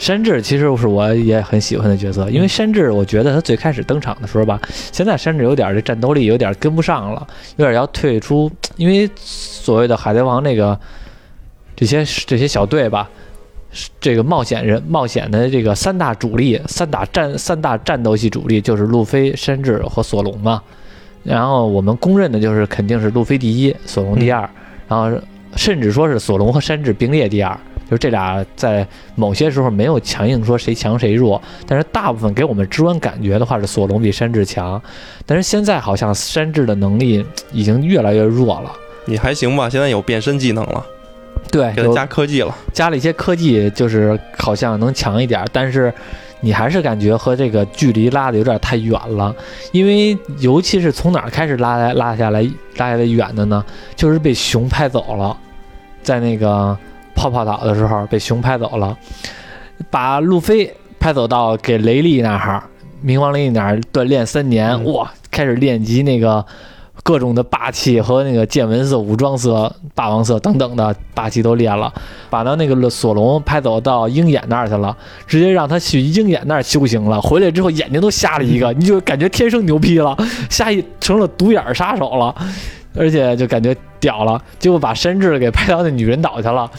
[0.00, 4.58] 山治其实是我也很喜欢的角色，因为山治我觉得他最开始登场的时候吧，
[4.90, 7.24] 现在山治有点这战斗力有点跟不上了，
[7.56, 10.76] 有点要退出，因为所谓的海贼王那个
[11.76, 13.08] 这些这些小队吧。
[14.00, 20.60] 这个冒险人冒险的这个三大主力，三大战三大战斗系主力就是路飞、山治和索隆嘛。
[21.22, 24.40] 然后我们公认的就是肯定是路飞第一，索隆第二，
[24.88, 25.16] 然后
[25.54, 27.56] 甚至说是索隆和山治并列第二。
[27.90, 34.80] 就是这俩在某些时候没有强硬说谁强谁弱，但是大部分给我们直观感觉的话是索隆比山治强，
[35.26, 38.72] 但是现在好像山治的能力已经越来越弱了。
[39.06, 39.68] 你还行吧？
[39.68, 40.86] 现在有变身技能了，
[41.50, 42.54] 对，给他加科技了。
[42.72, 45.92] 加了一些科技，就是好像能强一点，但是
[46.40, 49.34] 你还是感觉和这个距离拉的有点太远了。
[49.72, 52.42] 因为尤其是从哪儿开始拉来拉下来
[52.76, 53.64] 拉下来远的呢？
[53.96, 55.36] 就是被熊拍走了，
[56.02, 56.76] 在那个
[57.20, 58.96] 泡泡岛的时候被熊拍走了，
[59.90, 62.62] 把路飞拍走到给雷利那儿，
[63.04, 64.90] 冥王陵那儿锻炼三年，嗯。
[64.94, 66.42] 哇，开始练级那个
[67.02, 71.92] 各种的霸气和那个见闻色、武装色、霸王色等等的霸气都练了，
[72.30, 74.96] 把他那个索隆拍走到鹰眼那儿去了，
[75.26, 77.20] 直接让他去鹰眼那儿修行了。
[77.20, 80.16] 回来之后眼睛都瞎了一个， 你就感觉天生牛逼了，
[80.48, 82.34] 瞎一成了独眼杀手了，
[82.94, 86.70] 而且就感觉屌了，结果把山治给派到那女人岛去了。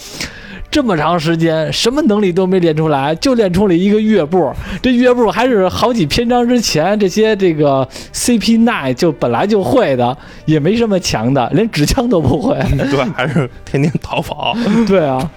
[0.70, 4.54] 这么长时间，什么能力都没练出来，就练出了一个乐步。
[4.82, 12.56] 这乐步还是好几篇章之前这些这个 CP nine 就本来就会的，也没什么强的，连纸枪都不会。
[12.90, 14.56] 对，还是天天逃跑。
[14.88, 15.30] 对啊，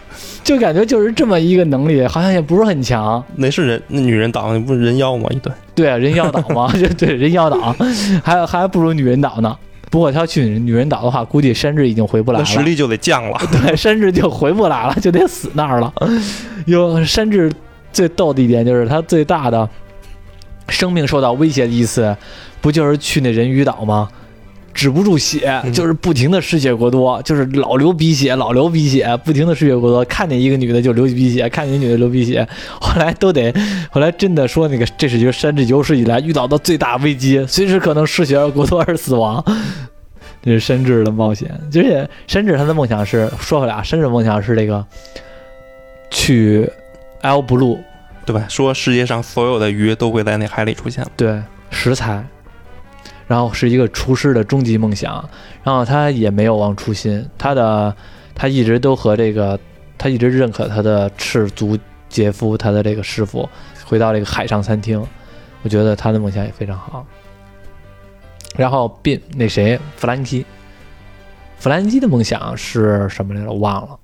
[0.45, 3.20] 就感觉就是这么一个能力，好像也不是很强。
[3.35, 5.29] 那是人，那女人岛那不是人妖吗？
[5.33, 7.75] 一对，对啊，人妖岛嘛，就 对人妖岛，
[8.22, 9.57] 还还不如女人岛呢。
[9.91, 12.45] 不过他要去女人岛的话，估计山治已经回不来了。
[12.45, 13.39] 那实力就得降了。
[13.53, 15.93] 对，山治就回不来了， 就得死那儿了。
[16.66, 17.53] 有山治
[17.93, 19.68] 最逗的一点就是他最大的
[20.68, 22.16] 生命受到威胁的一次，
[22.61, 24.09] 不就是去那人鱼岛吗？
[24.75, 30.05] 止不住血，嗯就是不停的失血过多，就是老流鼻血，老流鼻血，不停的失血过多。
[30.07, 32.47] 看见一个女的就流鼻血，看见一女的流鼻血，
[32.81, 33.55] 后来都得，
[33.91, 39.43] 后来真的说那个这是一个山治有史以来遇到的最大危机，随时可能失血而过多而死亡。
[40.43, 44.85] 这是山治的冒险，而且山治他的梦想是说回来啊，山治的梦想是这个
[46.11, 46.68] 去
[47.22, 47.79] L Blue
[48.27, 48.45] 对吧？
[48.49, 51.07] 说世界上所有的鱼都会在那海里出现。
[51.16, 52.22] 对食材，
[53.27, 55.29] 然后是一个厨师的终极梦想，
[55.62, 57.95] 然后他也没有忘初心，他的
[58.35, 59.59] 他一直都和这个
[59.97, 63.49] 他一直认可他的赤足杰夫，他的这个师傅
[63.85, 65.05] 回到这个海上餐厅，
[65.62, 67.05] 我觉得他的梦想也非常好。
[68.57, 70.45] 然后并那谁弗兰基，
[71.59, 73.51] 弗兰基的梦想是什么来着？
[73.51, 73.99] 我忘了，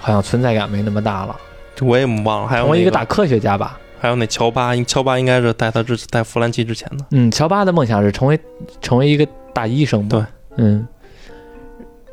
[0.00, 1.34] 好像存在感没那么大了。
[1.80, 3.78] 我也忘了，还有那成为一个大科学家吧。
[3.98, 7.04] 还有那乔巴，乔巴应该是带他之带弗兰奇之前的。
[7.10, 8.38] 嗯，乔巴的梦想是成为
[8.80, 10.08] 成为一个大医生嘛。
[10.10, 10.24] 对，
[10.56, 10.86] 嗯。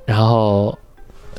[0.06, 0.78] 然后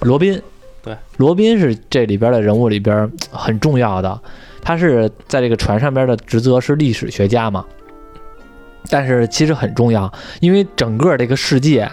[0.00, 0.40] 罗宾，
[0.82, 4.20] 对，罗宾是这里边的人物里边很重要的，
[4.60, 7.64] 他是在这个船上边的职责是历史学家嘛。
[8.88, 11.90] 但是其实很重要，因为整个这个世界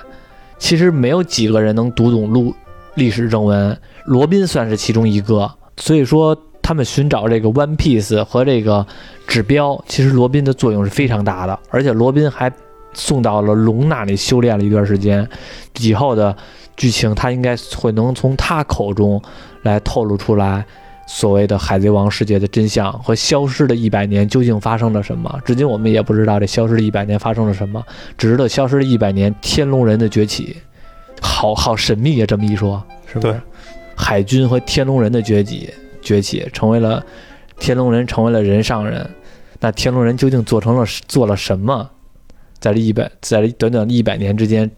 [0.60, 2.54] 其实没有几个人能读懂路
[2.96, 3.76] 历史正文，
[4.06, 5.52] 罗宾算是其中一个。
[5.78, 8.88] 所以说，他们寻找这个 One Piece 和这个
[9.28, 12.52] 指标，其实罗宾的作用是非常大的，而且罗宾还
[12.94, 15.30] 送到了龙那里修炼了一段时间，
[15.80, 16.36] 以后的
[16.76, 19.22] 剧情他应该会能从他口中
[19.62, 20.66] 来透露出来。
[21.06, 25.38] 所谓的海贼王世界的真相和消失的一百年究竟发生了什么？
[25.44, 27.84] 至今我们也不知道这消失的一百年发生了什么，
[28.18, 30.56] 只知道消失的一百年天龙人的崛起，
[31.22, 32.26] 好好神秘啊！
[32.26, 33.42] 这么一说，是不是对？
[33.98, 35.70] 海军和天龙人的崛起，
[36.04, 37.04] 崛起成为了
[37.60, 39.10] 天龙人成为了人上人，
[39.60, 41.90] 那天龙人究竟做成了做了什么？
[42.60, 44.70] 在这一百在这短短的一百年之间，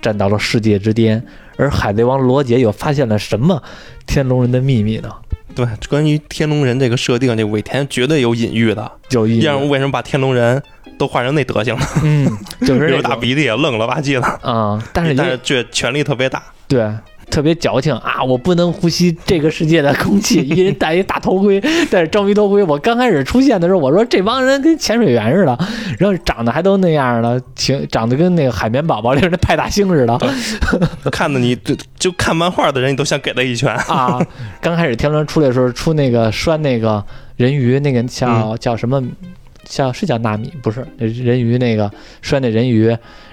[0.00, 1.24] 站到了世界之巅，
[1.56, 3.62] 而海贼王罗杰又发现了什么
[4.06, 5.08] 天龙人的秘密呢？
[5.54, 8.90] 对，关于天龙人这个设定，这尾田绝对有隐喻的。
[9.10, 10.62] 有意要不为什么把天龙人
[10.98, 11.80] 都画成那德行了？
[12.02, 12.28] 嗯，
[12.66, 16.42] 就是有大 鼻涕也愣了吧唧的，啊、但是也但是却权力特别大。
[16.66, 16.92] 对。
[17.30, 18.22] 特别矫情啊！
[18.22, 21.60] 我不能呼吸这个世界的空气，一人戴一大头盔，
[21.90, 22.62] 戴着章鱼头盔。
[22.64, 25.58] 我刚开始出现的时候，我说这帮人跟潜水员似的，
[25.98, 30.18] 然后长得还都那样的，挺长得跟那个海绵宝宝里那派大星似的
[31.10, 33.74] 看的你就就看漫画的人，你都想给他一拳。
[33.74, 34.20] 啊！
[34.60, 37.04] 刚开始天伦出来的时候，出那个拴那个
[37.36, 39.02] 人鱼，那个叫、叫什么？
[39.68, 41.90] 叫是叫纳米不是那人鱼那个
[42.22, 42.86] 摔那人鱼，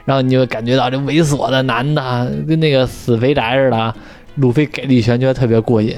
[0.04, 3.96] 然后你就感觉到这猥琐的男的跟那个死肥宅似的，
[4.36, 5.96] 路飞给了一拳，觉得特别过瘾。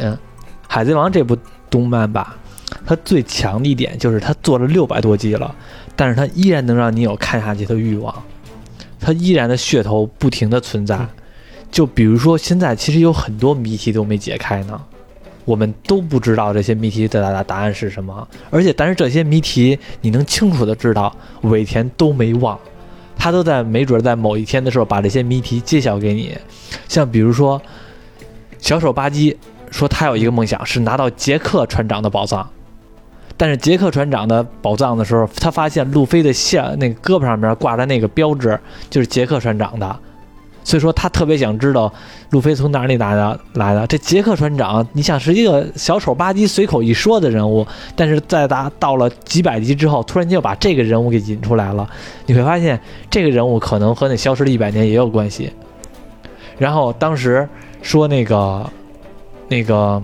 [0.68, 1.36] 海贼王这部
[1.70, 2.38] 动漫吧，
[2.86, 5.54] 它最强的一点就是它做了六百多集了，
[5.96, 8.14] 但是它依然能让你有看下去的欲望，
[9.00, 11.00] 它依然的噱头不停的存在。
[11.72, 14.82] 就比如说现在其实有很多谜题都没解开呢。
[15.48, 22.60] 我们都不知道这些谜题的答答案是什么，而且但是这些谜题你能清楚的知道，尾田都没忘，
[23.18, 26.38] 他都在没准在某一天的时候把这些谜题揭晓给你。
[26.90, 27.62] 像比如说，
[28.60, 29.38] 小手巴基
[29.72, 32.46] 说他有一个梦想是拿到杰克船长的宝藏，
[33.38, 40.00] 但是杰克船长的宝藏的时候，他发现路飞的下那个胳膊上面挂着那个标志就是杰克船长的。
[40.68, 41.90] 所以说他特别想知道
[42.32, 43.88] 路飞从哪里来的来的。
[43.88, 47.66] 这杰克船长，你想是一个小丑吧唧随口一说的人物，
[47.96, 51.90] 但是在他到了几百集之后，突然间又把这个人物给引出来了。
[52.26, 52.78] 你会发现
[53.10, 55.50] 这个人物可能和那消失了一百年也有关系。
[56.58, 57.48] 然后当时
[57.82, 58.70] 说那个
[59.48, 60.04] 那个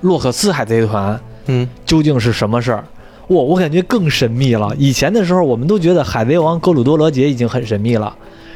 [0.00, 2.84] 洛克斯海贼团嗯，究竟是什么事儿？
[3.28, 4.74] 哇，我感觉更神秘了。
[4.76, 8.12] 以前的时候，我们都觉得海贼王格鲁多罗杰已经很神秘了，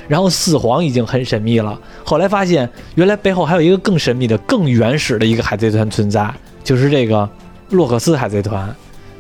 [0.09, 1.78] 然后四皇已经很神秘了。
[2.04, 6.32] 后来发现，原来背后还有一个更神秘的、更原始的一个海贼团存在，
[6.62, 7.28] 就是这个
[7.70, 8.74] 洛克斯海贼团。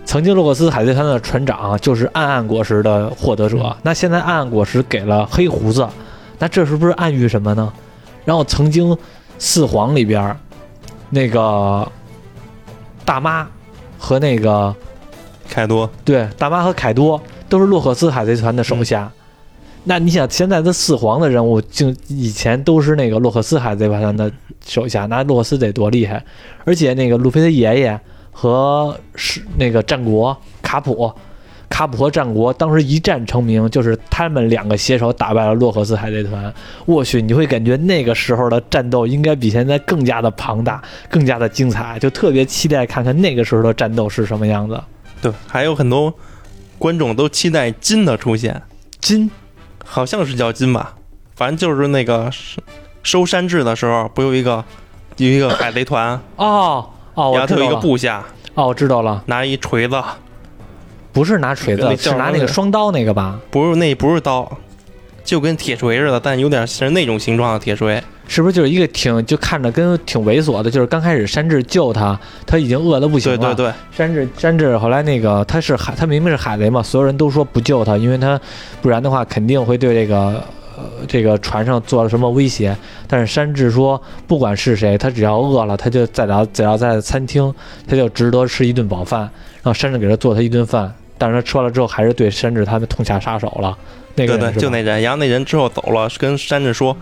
[0.04, 5.86] 曾经洛克斯海贼团的船长就是暗暗果实的获得者，那现在暗暗果实给了黑胡子，
[6.38, 7.72] 那这是不是暗喻什么呢？
[8.24, 8.96] 然后曾经
[9.38, 10.36] 四皇里边
[11.10, 11.90] 那个
[13.04, 13.48] 大妈
[13.98, 14.72] 和那个
[15.48, 19.10] 凯多，对大妈和凯多都是洛克斯海贼团的手下。
[19.86, 24.30] 那你想，现在的四皇的人物，就以前都是那个洛克斯海贼团的
[24.66, 26.22] 手下，那洛克斯得多厉害？
[26.64, 27.98] 而且那个路飞的爷爷。
[28.38, 31.10] 和是那个战国卡普，
[31.70, 36.52] 卡普和战国当时一战成名，就是他们两个携手打败了洛克斯海贼团。
[36.84, 44.78] 我去，你会感觉那个时候的战斗应该比现在更加的庞大，更加的精彩，就特别期待看看那个时候的战斗是什么样子。
[45.22, 46.12] 对，还有很多
[46.78, 48.60] 观众都期待金的出现。
[49.00, 49.30] 金，
[49.86, 50.94] 好像是叫金吧，
[51.34, 52.30] 反正就是那个
[53.02, 54.62] 收山治的时候，不有一个
[55.16, 56.90] 有一个海贼团哦。
[57.14, 58.22] 哦，然后他有一个部下，
[58.52, 60.02] 哦，我知道了，拿一锤子，
[61.14, 63.40] 不是拿锤子，是拿那个双刀那个吧？
[63.50, 64.50] 不是，那不是刀，
[65.24, 70.70] 就跟铁锤似的，但有点是那种形状的铁锤，是不是就是一个挺就看着跟挺猥琐的？
[70.70, 73.38] 就是刚开始山治救他，他已经饿的不行了。
[73.38, 78.40] 对对对，山治山治后来那个他是海，他明明是海贼嘛，所有人都说不救他，因为他
[78.82, 80.42] 不然的话肯定会对这个。
[80.78, 82.76] 呃，这个船上做了什么威胁？
[83.08, 87.50] 但是山治说，不管是谁，他只要饿了，他就在只要在餐厅，
[87.88, 89.20] 他就值得吃一顿饱饭。
[89.20, 93.74] 然后山治给他做他一顿饭，但是他吃完了之后，还是对山治他们痛下杀手了。
[94.16, 95.00] 那个对对，就那人。
[95.00, 96.94] 然后那人之后走了，跟山治说，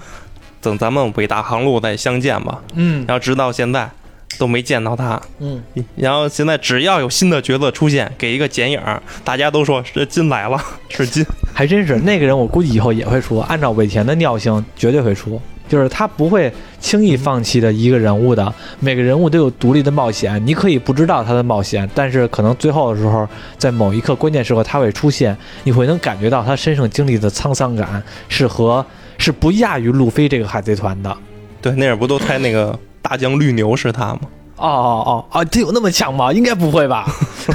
[0.65, 2.61] 等咱们伟大航路再相见吧。
[2.75, 3.05] 嗯。
[3.07, 3.89] 然后直到现在。
[4.37, 5.63] 都没见到他，嗯，
[5.95, 8.81] 然后现在只要有新的角色出现，给一个剪影，
[9.23, 28.85] 大家都说是金来了，是金，还真是那个人，我估计以后也会出，按照尾田的尿性，绝对会出，就是他不会轻易放弃的一个人物的，每个人物都有独立的冒险，你可以不知道他的冒险，但是可能最后的时候，在某一刻关键时刻他会出现，你会能感觉到他身上经历的沧桑感是和
[29.19, 31.17] 是不亚于路飞这个海贼团的，
[31.61, 32.79] 对，那人不都猜那个。
[33.07, 34.21] 大将绿牛是他吗？
[34.57, 36.33] 哦哦哦他有那么强吗？
[36.33, 37.05] 应该不会吧？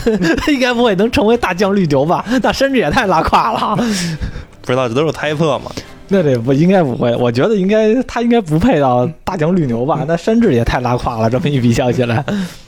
[0.48, 2.24] 应该不会能成为大将绿牛吧？
[2.44, 3.76] 那山治也太拉胯了。
[4.62, 5.72] 不知道这都是猜测嘛？
[6.10, 7.16] 那得不应该不会？
[7.16, 10.06] 我觉得应该他应该不配到大将绿牛吧？
[10.08, 11.28] 那山治也太拉胯了。
[11.28, 12.24] 这么一比较起来，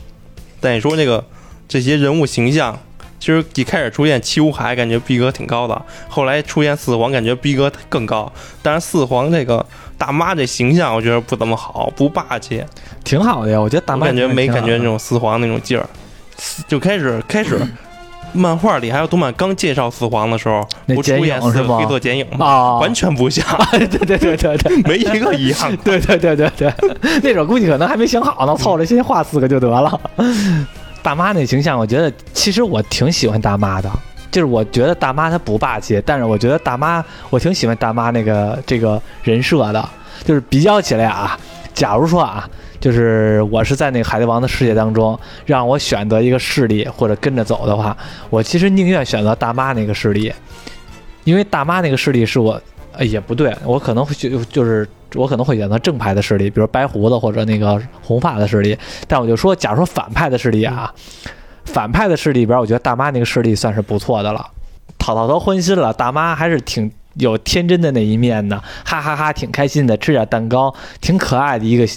[0.60, 1.24] 但你说这个
[1.68, 2.80] 这些人物形象，
[3.22, 8.30] 其实一开始出现七武海，感觉逼格挺高的；后来出现四皇，感觉逼格更高。
[8.62, 9.66] 但是四皇这个。
[10.02, 12.64] 大妈这形象我觉得不怎么好，不霸气，
[13.04, 13.62] 挺好的呀。
[13.62, 15.88] 我觉得大妈感觉没感觉那种四皇那种劲儿。
[16.68, 17.62] 就开始开始，
[18.34, 22.80] 漫画里还有动漫刚介绍四皇的时候，不出现四个黑色剪影吗？
[22.80, 23.46] 完全不像。
[23.78, 25.78] 对对对对对，没一个一样。
[25.84, 26.74] 对对对对对，
[27.22, 30.02] 那种估计可能还没想好呢，凑着先画四个就得了。
[31.04, 33.89] 大妈那形象，我觉得其实我挺喜欢大妈的。
[34.32, 39.89] 就是我觉得大妈她不霸气，但是我觉得大妈我挺喜欢大妈那个这个人设的。
[40.24, 41.38] 就是比较起来啊，
[41.74, 42.47] 假如说啊，
[42.80, 47.97] 就是我是在那个海贼王的世界当中，让我选择一个势力或者跟着走的话，
[48.30, 50.32] 我其实宁愿选择大妈那个势力，
[51.24, 52.62] 因为大妈那个势力是我，
[52.99, 58.78] 也不对，我可能会就就是我可能会选择正派的势力，比如白胡子或者那个红发的势力。
[59.07, 60.93] 但我就说，假如说反派的势力啊。
[61.64, 64.45] 反派的势力里边，我觉得大妈那个势力算是不错的了，
[64.97, 65.93] 讨讨头欢心了。
[65.93, 71.88] 大妈还是挺有天真的那一面的，哈哈哈，挺开心的，吃点蛋糕，挺可爱的一个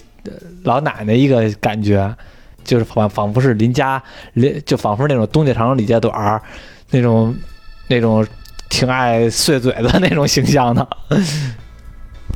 [0.65, 2.15] 老奶奶，一个感觉，
[2.63, 4.01] 就是仿仿佛是邻家
[4.35, 6.41] 邻，就仿佛那种东家长李家短儿
[6.91, 7.35] 那种
[7.89, 8.25] 那种
[8.69, 10.87] 挺爱碎嘴的那种形象的，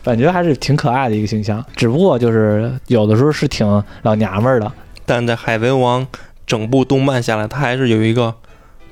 [0.02, 1.64] 感觉还是挺可爱的一个形象。
[1.76, 3.66] 只不过就是有的时候是挺
[4.02, 4.70] 老娘们儿的，
[5.04, 6.06] 但在海贼王。
[6.48, 8.34] 整部动漫下来，它还是有一个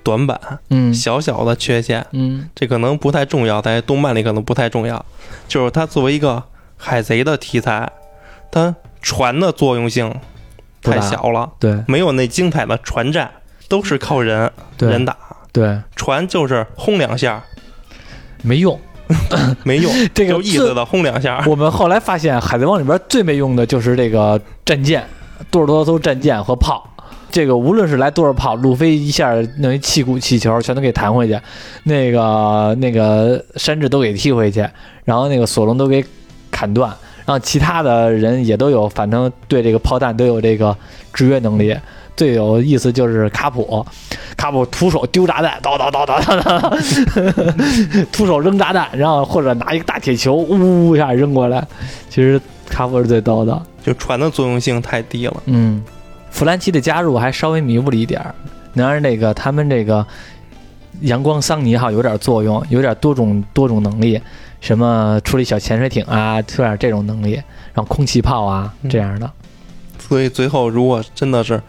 [0.02, 0.38] 短板，
[0.68, 5.02] 嗯，小小的缺陷，嗯，这可能不太重要，在动漫里可能不太重要，
[5.48, 6.42] 就是它作为一个
[6.76, 7.90] 海贼的题材，
[8.52, 10.14] 它船的作用性
[10.82, 13.30] 太小了，对，没有那精彩的船战，
[13.68, 15.16] 都是靠人人打，
[15.50, 17.42] 对，船就是轰两下，
[18.42, 18.78] 没用，
[19.64, 21.44] 没用， 这个有意思的轰两下。
[21.46, 25.04] 我们后来发现，海贼王里边最没用的就是这个战舰，
[25.50, 26.88] 多少多艘战舰和炮。
[27.30, 31.38] 这个无论是来多少炮，路飞一下弄一气鼓气球，全都给弹回去，
[31.84, 34.66] 那个那个山治都给踢回去，
[35.04, 36.02] 然后那个索隆都给
[36.50, 36.88] 砍断，
[37.26, 40.74] 然后其他的人也都有，反正对这个炮弹都有这个
[41.12, 41.76] 制约能力。
[42.16, 43.84] 最有意思就是卡普，
[44.36, 51.66] 卡普徒手丢炸弹，叨叨叨叨叨叨， 徒手扔炸弹，然后或者拿一个大铁球，呜呜一下扔过来。
[52.08, 55.42] 其实卡普是最叨叨，就船的作用性太低了。
[55.44, 55.82] 嗯，
[56.30, 58.34] 弗兰奇的加入还稍微弥补了一点儿，
[58.72, 60.04] 能让那个他们这个
[61.02, 64.18] 阳光桑尼号有点作用，有点多种多种能力，
[64.62, 67.34] 什么处理小潜水艇啊，有点这种能力，
[67.74, 69.30] 然后空气炮啊这样的。
[69.98, 71.60] 所以最后如果真的是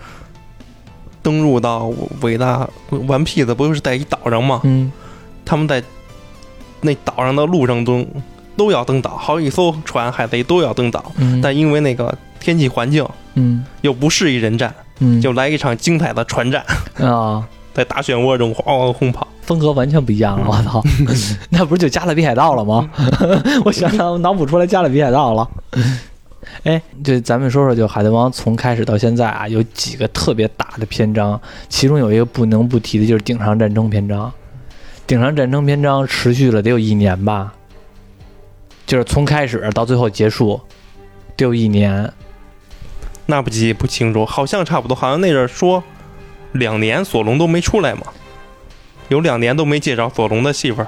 [1.27, 4.61] 登陆到伟大顽皮的，不就是在一岛上吗？
[4.63, 4.89] 嗯
[5.43, 5.83] 他们在
[6.79, 8.05] 那岛上的路上都
[8.55, 13.05] 都要登岛，好几艘船海贼都要登岛，嗯，但因为那个天气环境
[13.35, 16.63] 嗯又不适宜人战，嗯就来一场精彩的船战，
[17.01, 17.45] 啊。
[17.73, 19.27] 在大漩涡中哗哗轰跑。
[19.43, 20.81] 风格完全不一样了，我操！
[21.51, 22.89] 那不是就加勒比海盗了吗？
[23.63, 25.47] 我想想，脑补出来加勒比海盗了。
[26.63, 31.39] 哎，就咱们说说，就《海贼王》从开始到现在啊，有几个特别大的篇章，
[31.69, 34.31] 其中有一个不能不提的，就是顶上战争篇章。
[35.05, 37.53] 顶上战争篇章持续了得有一年吧，
[38.85, 40.59] 就是从开始到最后结束，
[41.35, 42.11] 得有一年。
[43.25, 45.83] 那不记不清楚，好像差不多，好像那阵儿说
[46.53, 48.03] 两年索隆都没出来嘛，
[49.09, 50.85] 有两年都没介绍索隆的戏份，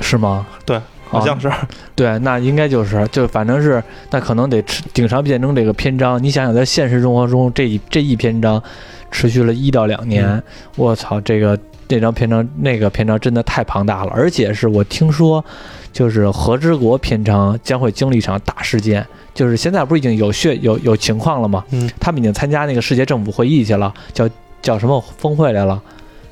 [0.00, 0.46] 是吗？
[0.64, 0.80] 对，
[1.10, 1.50] 好像是。
[1.94, 6.22] 对，那应该就是，就反正是，那可能得持顶上变成这个篇章。
[6.22, 8.62] 你想想，在现实生活中，这一这一篇章
[9.10, 10.42] 持续了一到两年，嗯
[10.76, 11.58] 我操，这个
[11.88, 15.44] 这张篇章那个篇章真的太庞大了，而且是我听说，
[15.92, 19.04] 就是和之国篇章将会经历一场大事件，
[19.34, 21.64] 就是现在不是已经有血有有情况了吗？
[21.70, 24.28] 嗯，他们已经参加那个世界政府会议去了，叫
[24.62, 25.82] 叫什么峰会来了，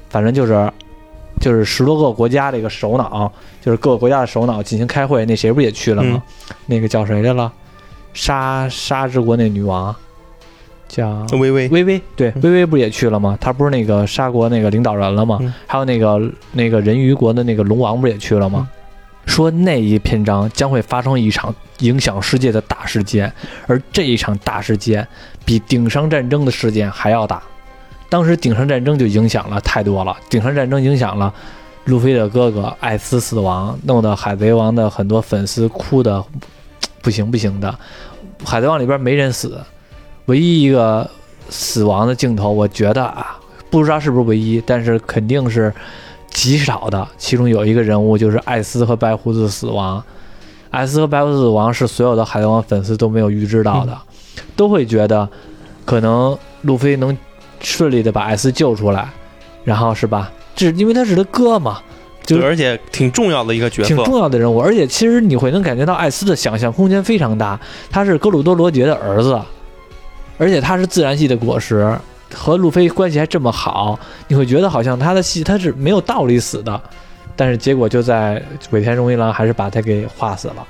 [0.09, 0.71] 反正就是
[1.41, 3.31] 就是十多个国家这个首脑，
[3.61, 6.23] 就是各个国家的首脑进行开会，那谁不也去了吗？
[6.67, 7.53] 那个叫谁来了？
[8.15, 9.95] 沙沙之国那女王
[10.89, 13.37] 叫微微，薇薇，对，嗯薇薇不也去了吗？
[13.41, 15.39] 她不是那个沙国那个领导人了吗？
[15.41, 16.21] 嗯还有那个
[16.53, 18.69] 那个人鱼国的那个龙王不也去了吗？
[19.27, 23.31] 说那一篇章将会发生一场影响世界的大事件，
[23.67, 25.07] 而这一场大事件
[25.45, 27.43] 比顶上战争的事件还要大。
[28.09, 31.33] 当时顶上战争就影响了太多了，顶上战争影响了
[31.85, 36.25] 路飞的哥哥艾斯死亡，弄得海贼王的很多粉丝哭的
[37.03, 37.79] 不行不行的。
[38.45, 39.61] 海贼王里边没人死，
[40.27, 41.11] 唯一一个
[41.51, 43.39] 死亡的镜头，我觉得啊，
[43.71, 45.73] 不知道是不是唯一，但是肯定是
[46.31, 47.07] 极少的。
[47.19, 50.03] 其中有一个人物就是艾斯和白胡子死亡，
[50.71, 53.99] 艾斯和白胡子死亡是所有的海贼王粉丝都没有预知到的，
[54.57, 55.29] 都会觉得
[55.85, 57.17] 可能路飞能
[57.61, 59.09] 顺利的把艾斯救出来，
[59.65, 60.31] 然后是吧？
[60.55, 61.81] 这因为他是他哥嘛，
[62.25, 63.97] 就，而且挺重要的一个角色挺。
[64.05, 67.59] 重要的人物，而且其实你会能感觉到艾斯的想象空间非常大，
[67.91, 69.41] 他是格鲁多罗杰的儿子，
[70.37, 71.97] 而且他是自然系的果实，
[72.35, 76.81] 和路飞关系还这么好，你会觉得好像他的戏他是没有道理死的，
[77.37, 80.67] 但是结果就在尾田荣一郎还是把他给画死了。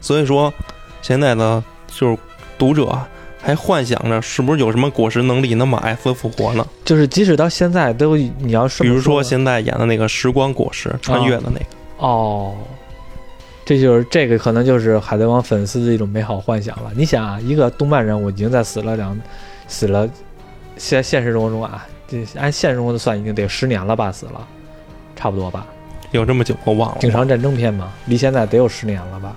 [0.00, 0.52] 所以说，
[1.00, 2.18] 现在呢，就是
[2.58, 2.98] 读者
[3.46, 6.66] 还幻想着是不是有什么果实能力能把艾斯复活呢？
[6.84, 11.66] 就是即使到现在都你要比如说说现在演的那个时光果实穿越的那个，
[11.98, 12.56] 哦，
[13.64, 16.90] 这就是这个可能就是海贼王粉丝的一种美好幻想了。
[16.96, 19.16] 你想啊，一个动漫人物已经在死了两
[19.68, 20.10] 死了，
[20.76, 24.44] 现现实生活中啊，这按现实生活的算，已经得十年了吧，死了，
[25.14, 25.64] 差不多吧。
[26.10, 26.96] 有这么久我忘了。
[26.98, 29.36] 顶上战争片嘛，离现在得有十年了吧？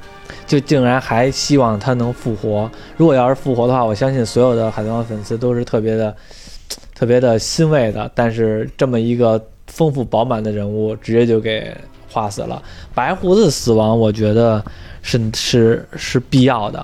[0.50, 2.70] 就竟然还希望他能复活。
[2.98, 6.14] 如果要是复活的话，我相信所有的海贼王粉丝都是特别的、
[6.96, 8.12] 特别的欣慰的。
[8.16, 11.72] 但是这么一个丰富饱满的人物，直接就给
[12.10, 12.60] 画死了。
[12.96, 14.64] 白胡子死亡，我觉得
[15.04, 16.84] 是是是必要的，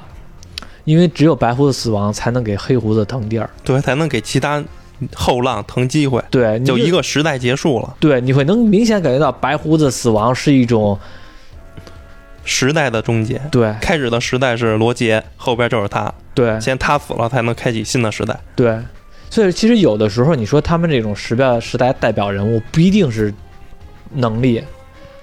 [0.83, 3.49] 因为只有白胡子死亡，才能给黑胡子腾地儿。
[3.63, 4.63] 对，才能给其他
[5.15, 6.23] 后浪腾机会。
[6.29, 10.97] 对，就一个时代结束了，对，你会能明显感觉到白胡子死亡是一种
[12.45, 13.41] 时代的终结。
[13.51, 16.13] 对开始的时代是罗杰，后边就是他。
[16.33, 18.37] 对先他死了，才能开启新的时代。
[18.55, 18.77] 对，
[19.29, 23.33] 所以其实有的时候你说他们这种时代时代代表人物不一定是
[24.13, 24.63] 能力，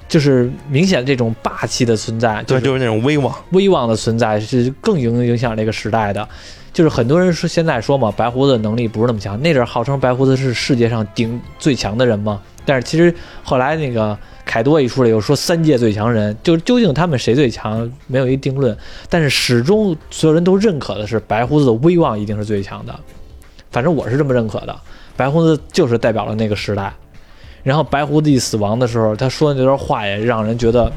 [0.09, 3.35] 就是明显这种霸气的存在，对，就是那种威望。
[3.53, 6.29] 威望的存在是更影影响这个时代的。
[6.73, 18.77] 就是很多人说现在说嘛，白胡子能力不是那么强，那阵儿号称白胡子是世界上顶最强的人嘛，但是其实后来那个凯多一出来又说三界最强人，就是究竟他们谁最强没有一定论，
[19.09, 22.99] 但是始终所有人都认可的是白胡子的威望一定是最强的，
[23.70, 24.75] 反正我是这么认可的，
[25.16, 26.93] 白胡子就是代表了那个时代。
[27.62, 30.91] 然后白胡子一死亡的时候，他说的那段话也让人觉得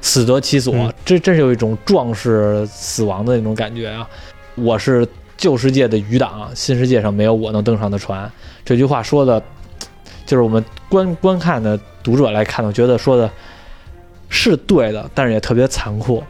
[0.00, 4.08] 死得其所，嗯这真是有一种壮士死亡的那种感觉啊！
[4.56, 8.30] 我是旧世界的余党，新世界上没有我能登上的船。
[8.64, 9.42] 这句话说的，
[10.24, 13.30] 就是我们观观看的读者来看，我觉得说的
[14.28, 16.22] 是对的，但是也特别残酷。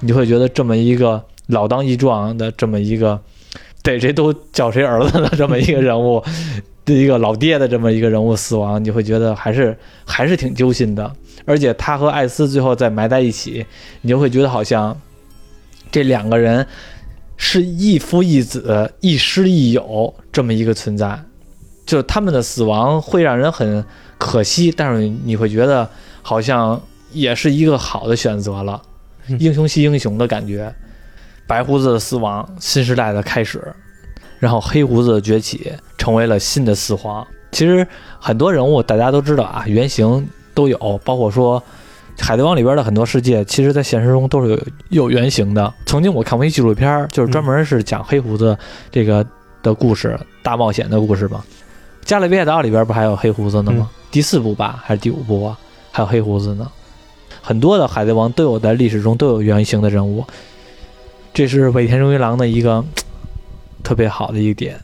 [0.00, 3.18] 你会觉得这么一个老当益壮的这么一个
[3.82, 6.22] 逮谁都叫谁儿子的这么一个人物，
[6.84, 11.10] 的一个老爹的这么一个人物死亡，你会觉得还是还是挺揪心的。
[11.46, 13.64] 而且他和艾斯最后再埋在一起，
[14.02, 14.94] 你就会觉得好像
[15.90, 16.66] 这两个人
[17.42, 21.18] 是一夫一子、一师一友这么一个存在。
[21.86, 23.82] 就是他们的死亡会让人很
[24.18, 25.88] 可惜，但是你会觉得
[26.20, 26.80] 好像
[27.12, 28.80] 也是一个好的选择了，
[29.26, 30.72] 嗯英雄惜英雄的感觉。
[31.48, 33.74] 白胡子的死亡，新时代的开始，
[34.38, 37.26] 然后黑胡子的崛起，成为了新的四皇。
[37.50, 37.84] 其实
[38.20, 41.60] 很多人物大家都知道啊，原型都有，包括说
[42.20, 44.58] 《海贼王》里边的很多世界，其实在现实中都是有
[44.90, 45.72] 有原型的。
[45.86, 48.56] 曾经我看过一纪录片儿，就是专门是讲黑胡子
[48.90, 49.26] 这个
[49.62, 51.42] 的故事、大冒险的故事嘛。
[52.06, 53.90] 《加勒比海盗》里边不还有黑胡子呢吗？
[54.10, 55.58] 第四部吧，还是第五部啊？
[55.90, 56.70] 还有黑胡子呢。
[57.42, 60.24] 很多的海贼王都有在历史中都有原型的人物，
[61.32, 62.84] 这是尾田荣一郎的一个
[63.82, 64.78] 特别好的一个点。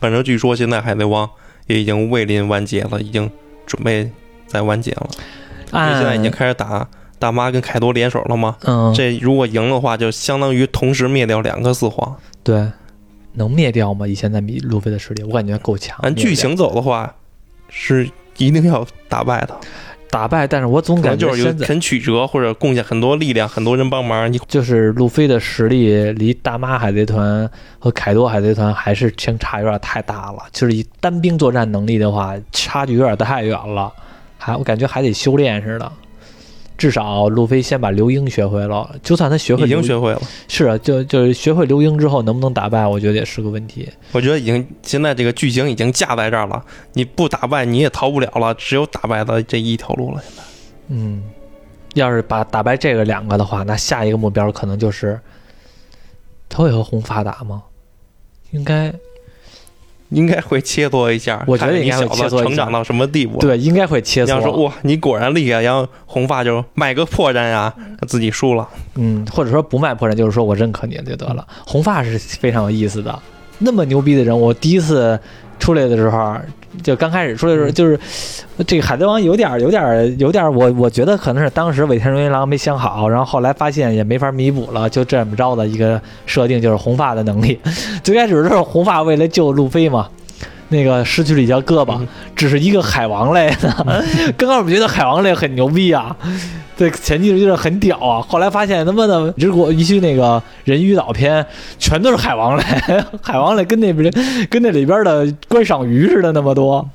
[0.00, 1.28] 反正据说现在海贼王
[1.66, 3.30] 也已经位临完结了，已经
[3.66, 4.10] 准备
[4.46, 5.10] 在完结了。
[5.74, 6.86] 因为现在已经开始打
[7.18, 8.56] 大妈跟凯多联手了吗？
[8.64, 12.16] 嗯，这如果赢的话，就相当于同时灭掉两个四皇。
[12.42, 12.66] 对，
[13.34, 14.06] 能灭掉吗？
[14.06, 15.98] 以现在米路飞的实力，我感觉够强。
[16.02, 17.14] 按剧情走的话，
[17.68, 19.54] 是一定要打败的。
[20.10, 27.50] 打败，但是我总感觉就是有很曲折或者贡献很多力量，很多人帮忙，你就是路飞的实力离大妈海贼团
[27.80, 30.38] 和凯多海贼团还是相差有点太大了。
[30.52, 33.92] 就是以单兵作战能力的话，差距有点太远了，
[34.44, 35.90] 还我感觉还得修炼似的。
[36.76, 40.20] 至少路飞先把流鹰学会了，就算他学会已经学会了。
[40.48, 43.88] 是啊，就就是学会流鹰之后能不能打败，我觉得也是个问题。
[44.10, 50.20] 我觉得已经现在这个剧情已经架在这儿了，你不打败你也逃不了了，只有打败的这一条路了。
[50.26, 50.42] 现在
[50.88, 51.22] 嗯，
[51.94, 55.18] 要是把打败这个两个的话，那下一个目标可能就是
[56.48, 57.62] 他会和红发打吗？
[58.50, 58.92] 应该
[60.10, 64.26] 应该会切磋一下，我觉得你应该会小子成长到什么地步。，对，应该会切磋。
[64.26, 67.72] 你要说哇，你果然厉害，然后红发就卖个破绽呀，
[68.06, 68.68] 自己输了。
[68.96, 71.46] 嗯，或者说不卖破绽，就是说我认可你就得了。
[71.66, 73.18] 红发是非常有意思的，
[73.58, 75.18] 那么牛逼的人，我第一次
[75.58, 76.36] 出来的时候，
[76.82, 77.98] 就刚开始出来的时候，就是
[78.66, 87.58] 这个海贼王有点儿有点儿有点儿，我我觉得可能是当时尾田荣一郎没想好，然后后来发现也没法弥补了，就这么着的一个设定，就是红发的能力。
[88.02, 90.08] 最开始的时候，红发为了救路飞嘛。
[90.68, 93.72] 那个失去了一条胳膊嗯，只是一个海王类的。
[94.36, 96.16] 刚开始觉得海王类很牛逼啊，
[96.76, 101.44] 对前期觉得很屌啊，后来发现他妈的，如果一去那个人鱼岛篇，
[101.78, 102.62] 全都是海王类，
[103.22, 104.12] 海王类跟那边
[104.50, 106.88] 跟那里边的观赏鱼似的那么多，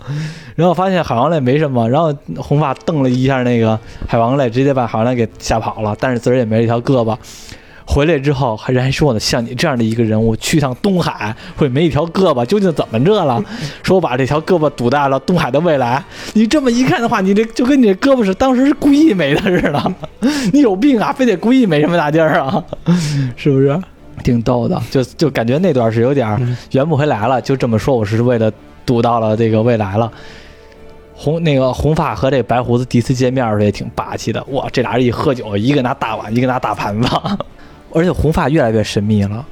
[0.56, 7.16] 然后发现海王类没什么，然后红发瞪了一下那个海王类，直接把海王类给吓跑了，但是自个儿也没了一条胳膊。
[7.92, 13.44] 回来之后，还人还说呢，像你这样的一个人物，去趟东海会没一条胳膊，究竟怎么着了？
[13.82, 16.04] 说我把这条胳膊堵在了东海的未来。
[16.34, 19.94] 你这么一看的话，你这就跟你这胳膊是当时是故意没的似的，
[20.54, 22.64] 你有病啊，非得故意没什么大劲儿啊，
[23.36, 23.76] 是不是？
[24.24, 27.42] 挺逗的，就就感觉那段是有点圆不回来了。
[27.42, 28.52] 就这么说，我是为了
[28.86, 30.12] 堵到了这个未来了。
[31.16, 37.10] 红那个红发和这白胡子第一次见面的时候也挺霸气的，哇，这俩人一喝酒，一个拿大碗，一个拿大盘子，
[37.92, 39.46] 而且红发越来越神秘了，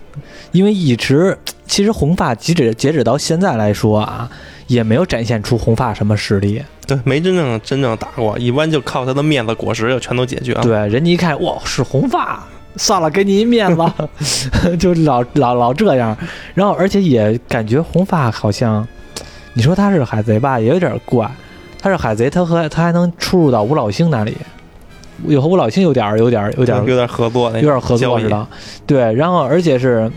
[0.52, 4.30] 因为一直 其实红发截止截止到现在来说啊，
[4.68, 6.62] 也没有展现出红发什么实力。
[6.86, 10.62] 对，没真正真正打过，一般就靠他的面子果实就全都解决了。
[10.62, 16.18] 对，人家一看，哇，是红发，算了，给你一面子， 就老老老这样。
[16.54, 18.88] 然后，而且也感觉红发好像，
[19.54, 21.30] 你说他是海贼吧，也有点怪。
[21.80, 24.36] 他是海贼，他和他还能出入到五老星那里，
[25.26, 28.30] 有和五老星有点儿有点儿有点儿有点合作那有点合作似。
[28.30, 28.48] 的。
[28.86, 30.12] 对，然后而且是，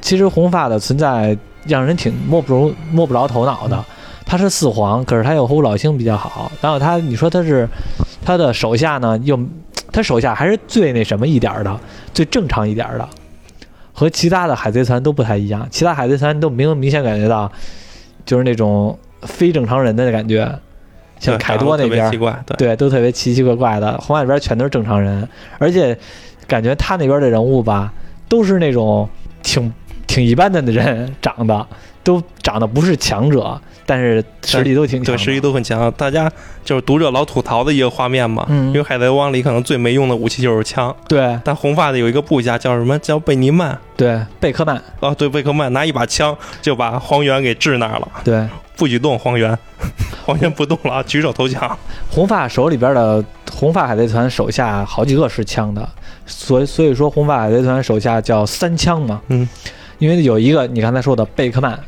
[0.00, 3.84] 其实红发的存在让人挺摸不着摸不着头脑的。
[4.24, 6.50] 他是四皇，可是他又和五老星比较好。
[6.60, 7.68] 然后他，你说他是
[8.24, 9.38] 他的手下呢，又
[9.90, 11.80] 他手下还是最那什么一点的，
[12.14, 13.06] 最正常一点的，
[13.92, 15.66] 和其他的海贼团都不太一样。
[15.70, 17.50] 其他海贼团都明明显感觉到，
[18.24, 20.50] 就是那种非正常人的感觉，
[21.22, 23.96] 像凯多那边奇怪，对，对，都特别奇奇怪怪的。
[23.98, 25.26] 红海里边全都是正常人，
[25.58, 25.96] 而且
[26.48, 27.92] 感觉他那边的人物吧，
[28.28, 29.08] 都是那种
[29.42, 29.72] 挺
[30.06, 31.66] 挺一般的人长得
[32.02, 35.14] 都长得不是强者，但是实力都挺强。
[35.14, 35.90] 对，实力都很强。
[35.92, 36.28] 大家
[36.64, 42.98] 就是读者老吐槽的一个画面嘛，嗯因为海贼王里可能最没用的武器就是枪，对但红发的有一个部下叫什么？
[42.98, 43.78] 叫贝尼曼。
[43.96, 48.44] 对，贝克曼，哦，对，贝克曼拿一把枪就把荒原给治那儿了，对
[48.82, 49.56] 不许动荒原，
[50.26, 51.78] 荒原 不动了，啊举手投降。
[52.10, 55.88] 红发手里边的红发海贼团手下好几个是枪的，
[56.26, 59.22] 所以所以说红发海贼团手下叫三枪嘛。
[59.28, 59.48] 嗯，
[60.00, 61.78] 因为有一个你刚才说的贝克曼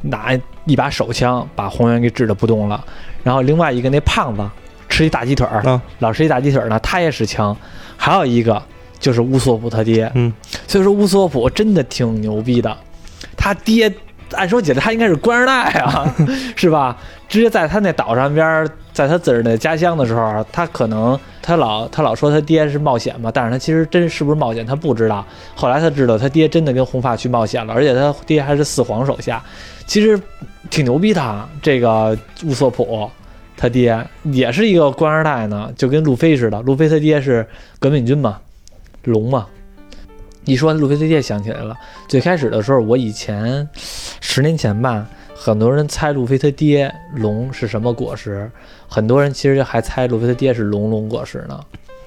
[0.00, 2.84] 拿一把手枪把红原给治的不动了，
[3.22, 4.42] 然后另外一个那胖子
[4.88, 5.46] 吃一大鸡腿
[6.00, 7.56] 老吃一大鸡腿儿呢，他也使枪，
[7.96, 8.60] 还有一个
[8.98, 10.10] 就是乌索普他爹。
[10.16, 10.32] 嗯，
[10.66, 12.76] 所以说乌索普真的挺牛逼的，
[13.36, 13.88] 他爹
[14.36, 16.14] 按说起来他应该是官二代啊，
[16.56, 16.96] 是吧？
[17.28, 25.24] 直接在他那岛上边儿，在他自个儿的家乡的时候，他可能他老他老说他爹是冒险嘛，但是他其实真是不是冒险他不知道。
[25.54, 29.42] 后来他知道他爹真的跟红发去冒险了，而且他爹还是四皇手下，
[29.86, 30.20] 其实
[30.68, 31.48] 挺牛逼的啊。
[31.62, 33.10] 这个乌索普
[33.56, 37.46] 他爹也是一个官二代呢，就跟路飞似的，路飞他爹是
[37.78, 38.38] 革命军嘛，
[39.04, 39.46] 龙嘛。
[40.44, 41.76] 一说路飞他爹，想起来了。
[42.08, 43.68] 最开始的时候，我以前
[44.20, 48.50] 十年前吧，很多人猜路飞他爹龙是什么果实，
[48.88, 51.60] 很多人其实还猜路飞他爹是龙龙果实呢。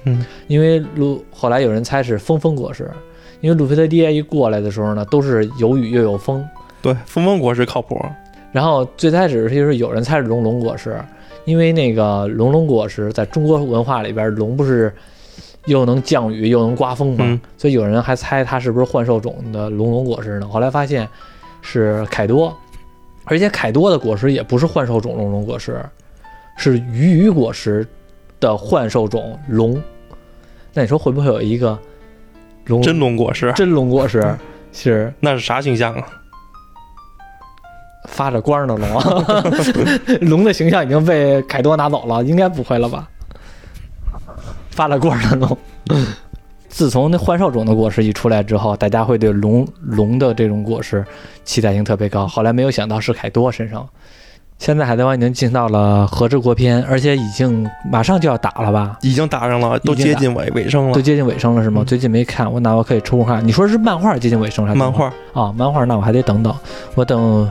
[0.04, 2.90] 嗯，因为路后来有人猜是风风果实，
[3.40, 6.46] 因为路飞他爹一过来的时候呢，都是有雨又有风。
[6.82, 8.00] 对，风风果实靠谱。
[8.52, 10.98] 然后最开始就是有人猜是龙龙果实，
[11.44, 14.92] 因为那个龙龙果实在中国文化里边，龙不是
[15.66, 20.48] 又能降雨又能刮风嘛，嗯所以有人还猜它是不是幻兽种的龙龙果实呢？
[20.48, 21.08] 后来发现
[21.60, 22.56] 是凯多，
[23.24, 25.84] 而且凯多的果实也不是幻兽种龙龙果实，
[26.56, 27.86] 是鱼鱼果实
[28.38, 29.80] 的幻兽种龙。
[30.72, 31.78] 那你说会不会有一个
[32.66, 34.36] 龙真龙果实，真龙果实
[34.72, 36.06] 是那是啥形象啊？
[38.08, 39.44] 发着光的龙啊？
[40.22, 43.08] 龙的形象已经被凯多拿走了，应该不会了吧？
[44.76, 45.58] 发了光的龙。
[46.68, 51.02] 自从那幻兽种的果实一出来之后，大家会对龙龙的这种果实
[51.42, 52.26] 期待性特别高。
[52.26, 53.88] 后来没有想到是凯多身上。
[54.58, 58.98] 现在海贼王已经进到了和之国篇，而且已经马上就要打了吧？
[59.02, 60.94] 已经打上了，都接近尾尾声了。
[60.94, 61.82] 都接近尾声了是吗？
[61.82, 63.46] 嗯最近没看，我那我可以抽空看。
[63.46, 66.54] 你说是漫画接近尾声还是漫画啊，漫画那我还得等等，
[66.94, 67.50] 我等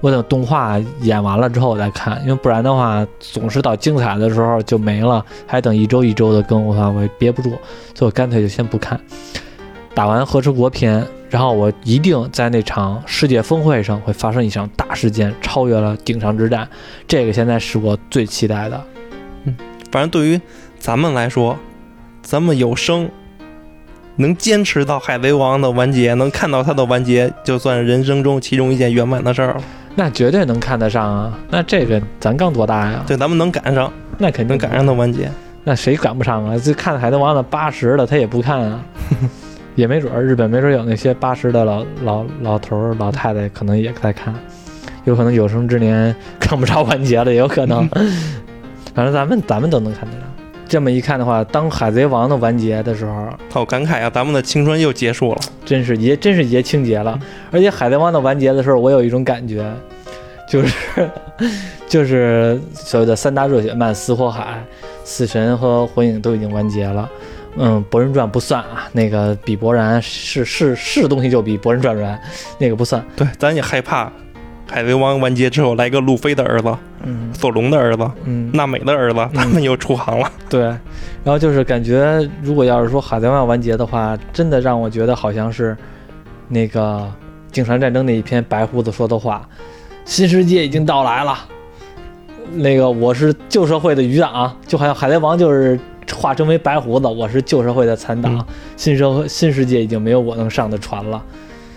[0.00, 7.50] 我等动画演完了之后再看，因为不然的话总是到精彩的时候就没了，还等一周一周的更，我操，我憋不住，
[7.94, 8.98] 所以我干脆就先不看。
[9.94, 16.66] 打完和之国篇，然后我一定在那场世界峰会上会发生一场大事件，超越了顶上之战，
[17.06, 18.82] 这个现在是我最期待的。
[19.44, 19.56] 嗯
[19.90, 20.40] 反正对于
[20.78, 21.58] 咱们来说，
[22.22, 23.10] 咱们有生
[24.16, 29.62] 能坚持到海贼王的完结，能看到它的完结，就算人生中其中一件圆满的事儿了。
[29.94, 31.38] 那绝对能看得上啊！
[31.50, 33.02] 那这个咱刚多大呀？
[33.06, 35.30] 对，咱们能赶上，那肯定能赶上它完结。
[35.64, 36.56] 那谁赶不上啊？
[36.58, 38.82] 这看《海贼王》的八十的他也不看啊，
[39.74, 44.34] 也没准儿日本没准儿有那些八十的老老老头儿老太太可能也在看，
[45.04, 47.86] 有可能有生之年看不着完结了，也有可能。
[48.94, 50.29] 反正咱们咱们都能看得上。
[50.70, 55.40] 这么一看的话，当《海贼王》的完结的时候，好感慨啊，咱们的青春又结束了。
[55.64, 57.18] 真是爷真是爷青结了。
[57.50, 59.68] 而且《海贼王》的完结的时候，我有一种感觉，
[60.48, 61.10] 就是
[61.88, 64.42] 就是所谓的三大热血漫《死火海》
[65.02, 67.10] 《死神》和《火影》都已经完结了。
[67.56, 72.16] 嗯，《博人传》不算啊，那个比博然是是是东西就比《博人传》软，
[72.58, 73.04] 那个不算。
[73.16, 74.08] 对，咱也害怕
[74.70, 76.72] 海贼王完结之后来个路飞的儿子、
[77.04, 80.30] 嗯索隆的儿子、嗯，娜美的儿子，他们又出航了。
[80.48, 80.62] 对。
[80.62, 85.76] 然后就是感觉，如果要是说《海贼王》完结的话，真的让我觉得好像是
[86.48, 86.98] 那个
[87.52, 89.46] 《井上战争》那一篇白胡子说的话
[90.04, 91.38] ：“新世界已经到来了。”
[92.52, 95.78] 那个我是旧社会的余党，就好像海贼王就是
[96.12, 98.36] 化身为白胡子，我是旧社会的残党。
[98.36, 98.44] 嗯
[98.76, 101.22] 新社会新世界已经没有我能上的船了，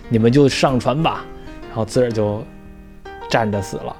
[0.08, 1.24] 你们就上船吧。
[1.68, 2.42] 然后自个儿就
[3.30, 3.96] 站着死了。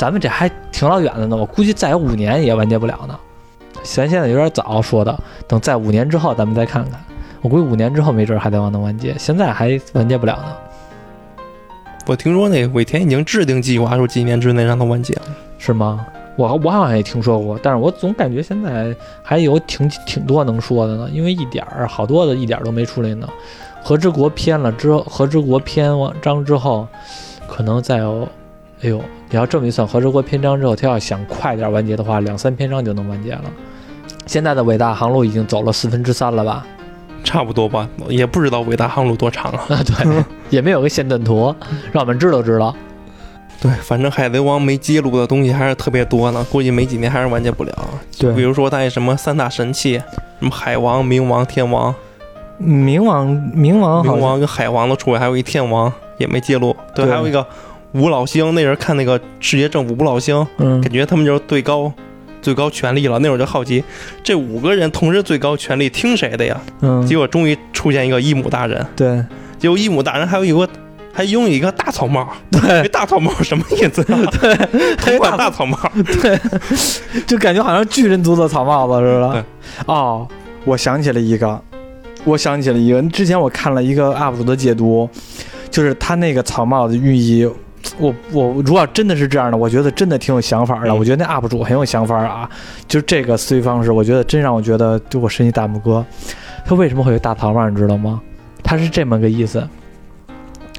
[0.00, 3.14] 咱们这还挺老远的呢，我估计再有五年也完结不了呢。
[3.82, 5.14] 咱现在有点早说的，
[5.46, 6.98] 等再五年之后咱们再看看。
[7.42, 11.44] 我估计五年之后没准海贼王能完结，现在还完结不了呢，
[12.06, 15.22] 我听说那尾田已经制定计划，说几年之内让它完结了。
[15.58, 16.06] 是吗？
[16.36, 23.28] 我我好像也听说过，但是我总感觉现在还有挺挺多能说的呢，因为一点儿好多的一点儿都没出来呢。
[23.82, 26.88] 和之国篇了之后，和之国篇完章之后，
[27.46, 28.26] 可能再有，
[28.82, 33.44] 哎呦，你要这么一算，和之国篇章之后，他要想快点完结的话，两三篇章就能完结了。
[34.26, 36.66] 现在的伟大航路已经走了四分之三了吧？
[37.22, 39.64] 差不多吧，也不知道伟大航路多长啊。
[39.68, 41.54] 啊，对，也没有个线段图
[41.92, 42.74] 让我们知道知道。
[43.60, 47.72] 对，反正海贼王没揭露的东西还是特别多呢，估计没几年还是完结不了。
[48.18, 49.98] 对比如说他那什么三大神器，
[50.38, 51.94] 什么海王、冥王、天王，
[52.58, 56.74] 冥王，冥王冥王跟海王都出来，还有一天王也没揭露。
[56.94, 57.46] 对，对还有一个
[57.92, 61.92] 五老星，那人看那个世界政府五老星，嗯感觉他们就是最高
[62.40, 63.18] 最高权力了。
[63.18, 63.82] 那会儿就好奇，
[64.22, 66.60] 这五个人同时最高权力，听谁的呀？
[66.80, 69.24] 嗯结果终于出现一个伊姆大人，对
[69.58, 70.68] 结果伊姆大人还有一个。
[71.12, 74.18] 还拥有一个大草帽，对这大草帽什么意思啊？
[74.40, 74.54] 对，
[74.96, 75.76] 同款大草帽，
[76.22, 76.38] 对，
[77.26, 79.44] 就感觉好像巨人族的草帽子似对的。
[79.86, 80.26] 哦，
[80.64, 81.60] 我想起了一个，
[82.24, 85.10] 我想起了一个，之前我看了一个 UP 主的解读，
[85.68, 87.46] 就是他那个草帽的寓意。
[88.00, 90.90] 我我如果真的是这样的，我觉得真的挺有想法的。
[90.90, 92.48] 嗯我觉得那 UP 主很有想法啊，
[92.88, 96.04] 就这个思维方式，我觉得真让我觉得就我伸一大拇哥。
[96.64, 98.20] 他为什么会有大草帽，你知道吗？
[98.62, 99.66] 他是这么个意思。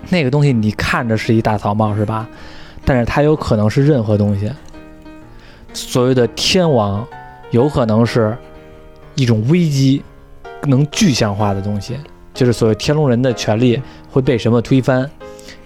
[0.09, 2.27] 那个东西你看着是一大草帽是吧？
[2.83, 4.51] 但是它有可能是任何东西。
[5.73, 7.05] 所谓的天王，
[7.51, 8.35] 有可能是
[9.15, 10.01] 一种危机，
[10.63, 11.95] 能具象化的东西，
[12.33, 15.09] 就是所谓天龙人的权利会被什么推翻？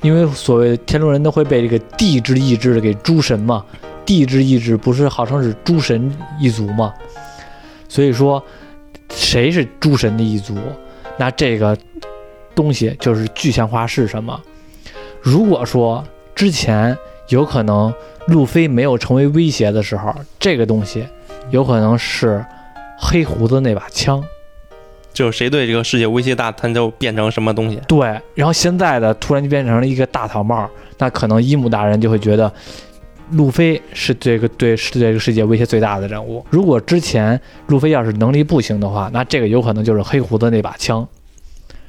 [0.06, 3.66] 因为所谓天龙人都会被这个地之意志给诸神嘛，
[4.06, 6.93] 地之意志不是号称是诸神一族嘛？
[7.89, 8.43] 所以说，
[9.10, 10.56] 谁是诸神的一族？
[11.18, 11.76] 那这个
[12.53, 14.39] 东西就是具象化是什么？
[15.24, 16.95] 如果说之前
[17.30, 17.91] 有可能
[18.28, 21.03] 路飞没有成为威胁的时候，这个东西
[21.49, 22.45] 有可能是
[22.99, 24.24] 黑胡子那把枪。
[25.16, 27.80] 就是谁对这个世界威胁大，他就变成什么东西。
[27.88, 27.99] 对，
[28.36, 32.51] 然后现在的突然就变成了一个大草帽，那可能伊姆大人就会觉得
[33.32, 36.45] 路飞是这个对是这个世界威胁最大的人物。
[36.49, 41.07] 如果之前路飞要是能力不行的话，那这个有可能就是黑胡子那把枪。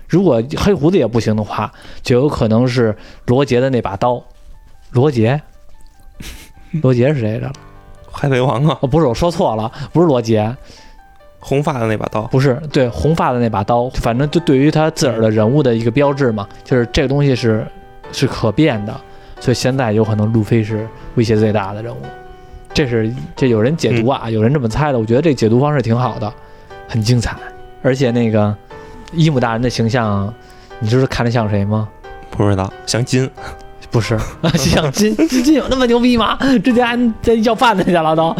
[0.09, 2.97] 如果黑胡子也不行的话，就有可能是
[3.27, 4.23] 罗杰的那把刀。
[4.93, 5.43] 罗杰，
[6.81, 7.53] 罗杰是谁来着？
[8.13, 10.57] 海贼王啊，哦，不是，我说错了，不是罗杰，
[11.47, 17.65] 红发的那把刀，不是，对，红发的那把刀，反正就对于他自个儿的人物的一个标志嘛，就是这个东西是
[18.11, 18.93] 是可变的，
[19.39, 21.99] 所以现在有可能路飞是威胁最大的人物。
[22.75, 26.33] 这是这有人解读啊，有人这么猜的，我觉得这解读方式挺好的，
[26.89, 27.37] 很精彩，
[27.81, 28.53] 而且那个
[29.13, 30.35] 伊姆大人的形象，
[30.81, 31.89] 你知道看着像谁吗？
[32.29, 33.31] 不知道像金，
[33.89, 34.19] 不是，
[34.59, 36.37] 像金 金金有那么牛逼吗？
[36.65, 38.35] 之前还在要饭呢，去了都。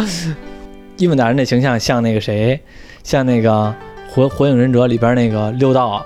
[0.99, 2.59] 伊姆大人的形象像那个谁，
[3.07, 3.73] 像那个
[4.11, 6.05] 火火影忍者里边那个六道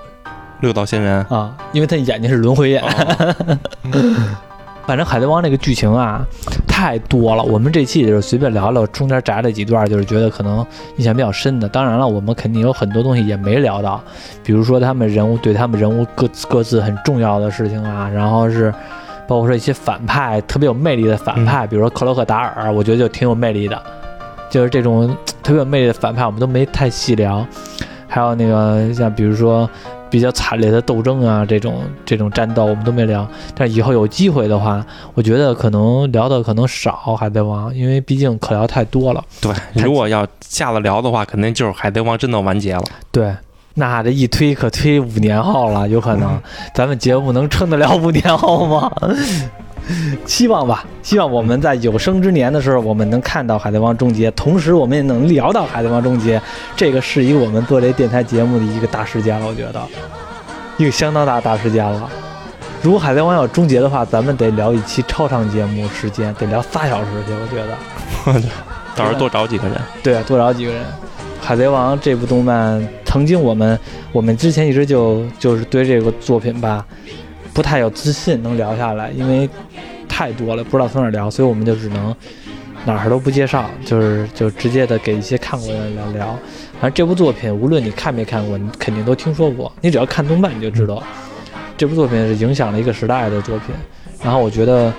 [0.59, 1.25] 六道仙人。
[1.29, 2.79] 啊，因为他眼睛是轮回眼。
[2.83, 3.57] 哦
[4.85, 6.25] 反正海贼王这个剧情啊
[6.67, 10.65] 太多了，我们这期也就是随便聊聊，中间摘了几段，就是觉得可能
[10.97, 11.69] 印象比较深的。
[11.69, 14.01] 当然了，我们肯定有很多东西也没聊到，
[14.43, 18.73] 比如说他们人物对他们人物各各自很重要的事情啊，然后是
[19.27, 23.81] 包括说一些反派特别有魅力的反派，比如说克洛克达尔，我觉得就挺有魅力的，
[24.49, 27.45] 就是这种特别有魅力的反派，我们都没太细聊。
[28.07, 29.69] 还有那个像比如说
[30.09, 33.25] 比较惨烈的斗争啊，这种这种战斗我们都没聊。
[33.55, 39.23] 但以后有机会的话，我觉得可能聊的可能少海贼王，因为毕竟可聊太多了。
[39.39, 42.83] 对，如果要下了聊的话，肯定就是海贼王真的完结了。
[43.13, 43.33] 对，
[43.75, 46.37] 那这一推可推五年后了，有可能
[46.75, 48.91] 咱们节目能撑得了五年后吗？
[50.25, 56.41] 希望吧，希望我们在有生之年的时候，我们能看到《海贼王》终结，同时我们也能聊到《海贼王》终结。
[56.75, 59.81] 这个是一个我们做这电台节目的一个大事件了，我觉得
[60.77, 62.09] 一个相当大的大事件了。
[62.81, 68.41] 如果《海贼王》要终结的话，咱们得聊一期超长节目时间，得聊仨小时去，我觉得。
[68.95, 69.77] 到时候多找几个人。
[70.01, 70.81] 对，多找几个人。
[71.39, 73.79] 《海贼王》这部动漫，曾经我们
[74.11, 76.85] 我们之前一直就就是对这个作品吧，
[77.53, 79.49] 不太有自信能聊下来，因为
[80.07, 82.15] 太多了，不知道从哪儿聊，所以我们就只能
[82.85, 86.39] 哪儿都不介绍，就是就直接的给一些看过的人聊聊。
[86.79, 89.71] 反正这部作品，无论你看没看过，你肯定都听说过。
[89.81, 91.01] 你只要看动漫，你就知道
[91.77, 93.75] 这部作品是影响了一个时代的作品。
[94.23, 94.93] 然后我觉得。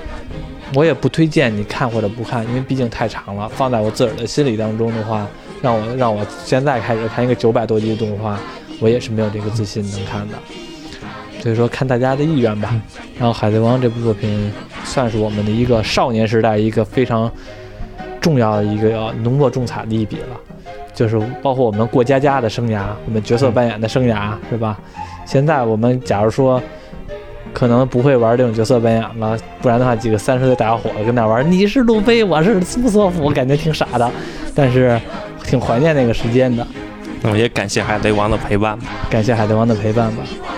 [0.75, 3.47] 我也不推荐你看或者不看，因为毕竟太长了。
[3.47, 5.29] 放在我自个儿的心理当中的话，
[5.61, 8.41] 让我让我现在开始看一个九百多集的动画，
[8.81, 10.39] 我也是没有这个自信能看的。
[11.43, 12.73] 所以说看大家的意愿吧。
[13.19, 14.53] 然后《海贼王》这部作品
[14.85, 17.29] 算是我们的一个少年时代一个非常
[18.21, 20.37] 重要的一个浓墨重彩的一笔了，
[20.95, 24.79] 就是包括我们过家家的生涯，我们角色扮演的生涯，是吧？
[25.27, 26.63] 现在我们假如说。
[27.55, 34.11] 可能不会玩这种角色扮演了，不然的话，几个三十岁大小伙子跟那玩，你是路飞，我是苏索普，我感觉挺傻的，
[34.55, 34.99] 但是
[35.45, 36.67] 挺怀念那个时间的。
[37.21, 38.87] 那么也感谢海贼王的陪伴吧。
[39.11, 40.23] 感谢海贼王的陪伴吧。「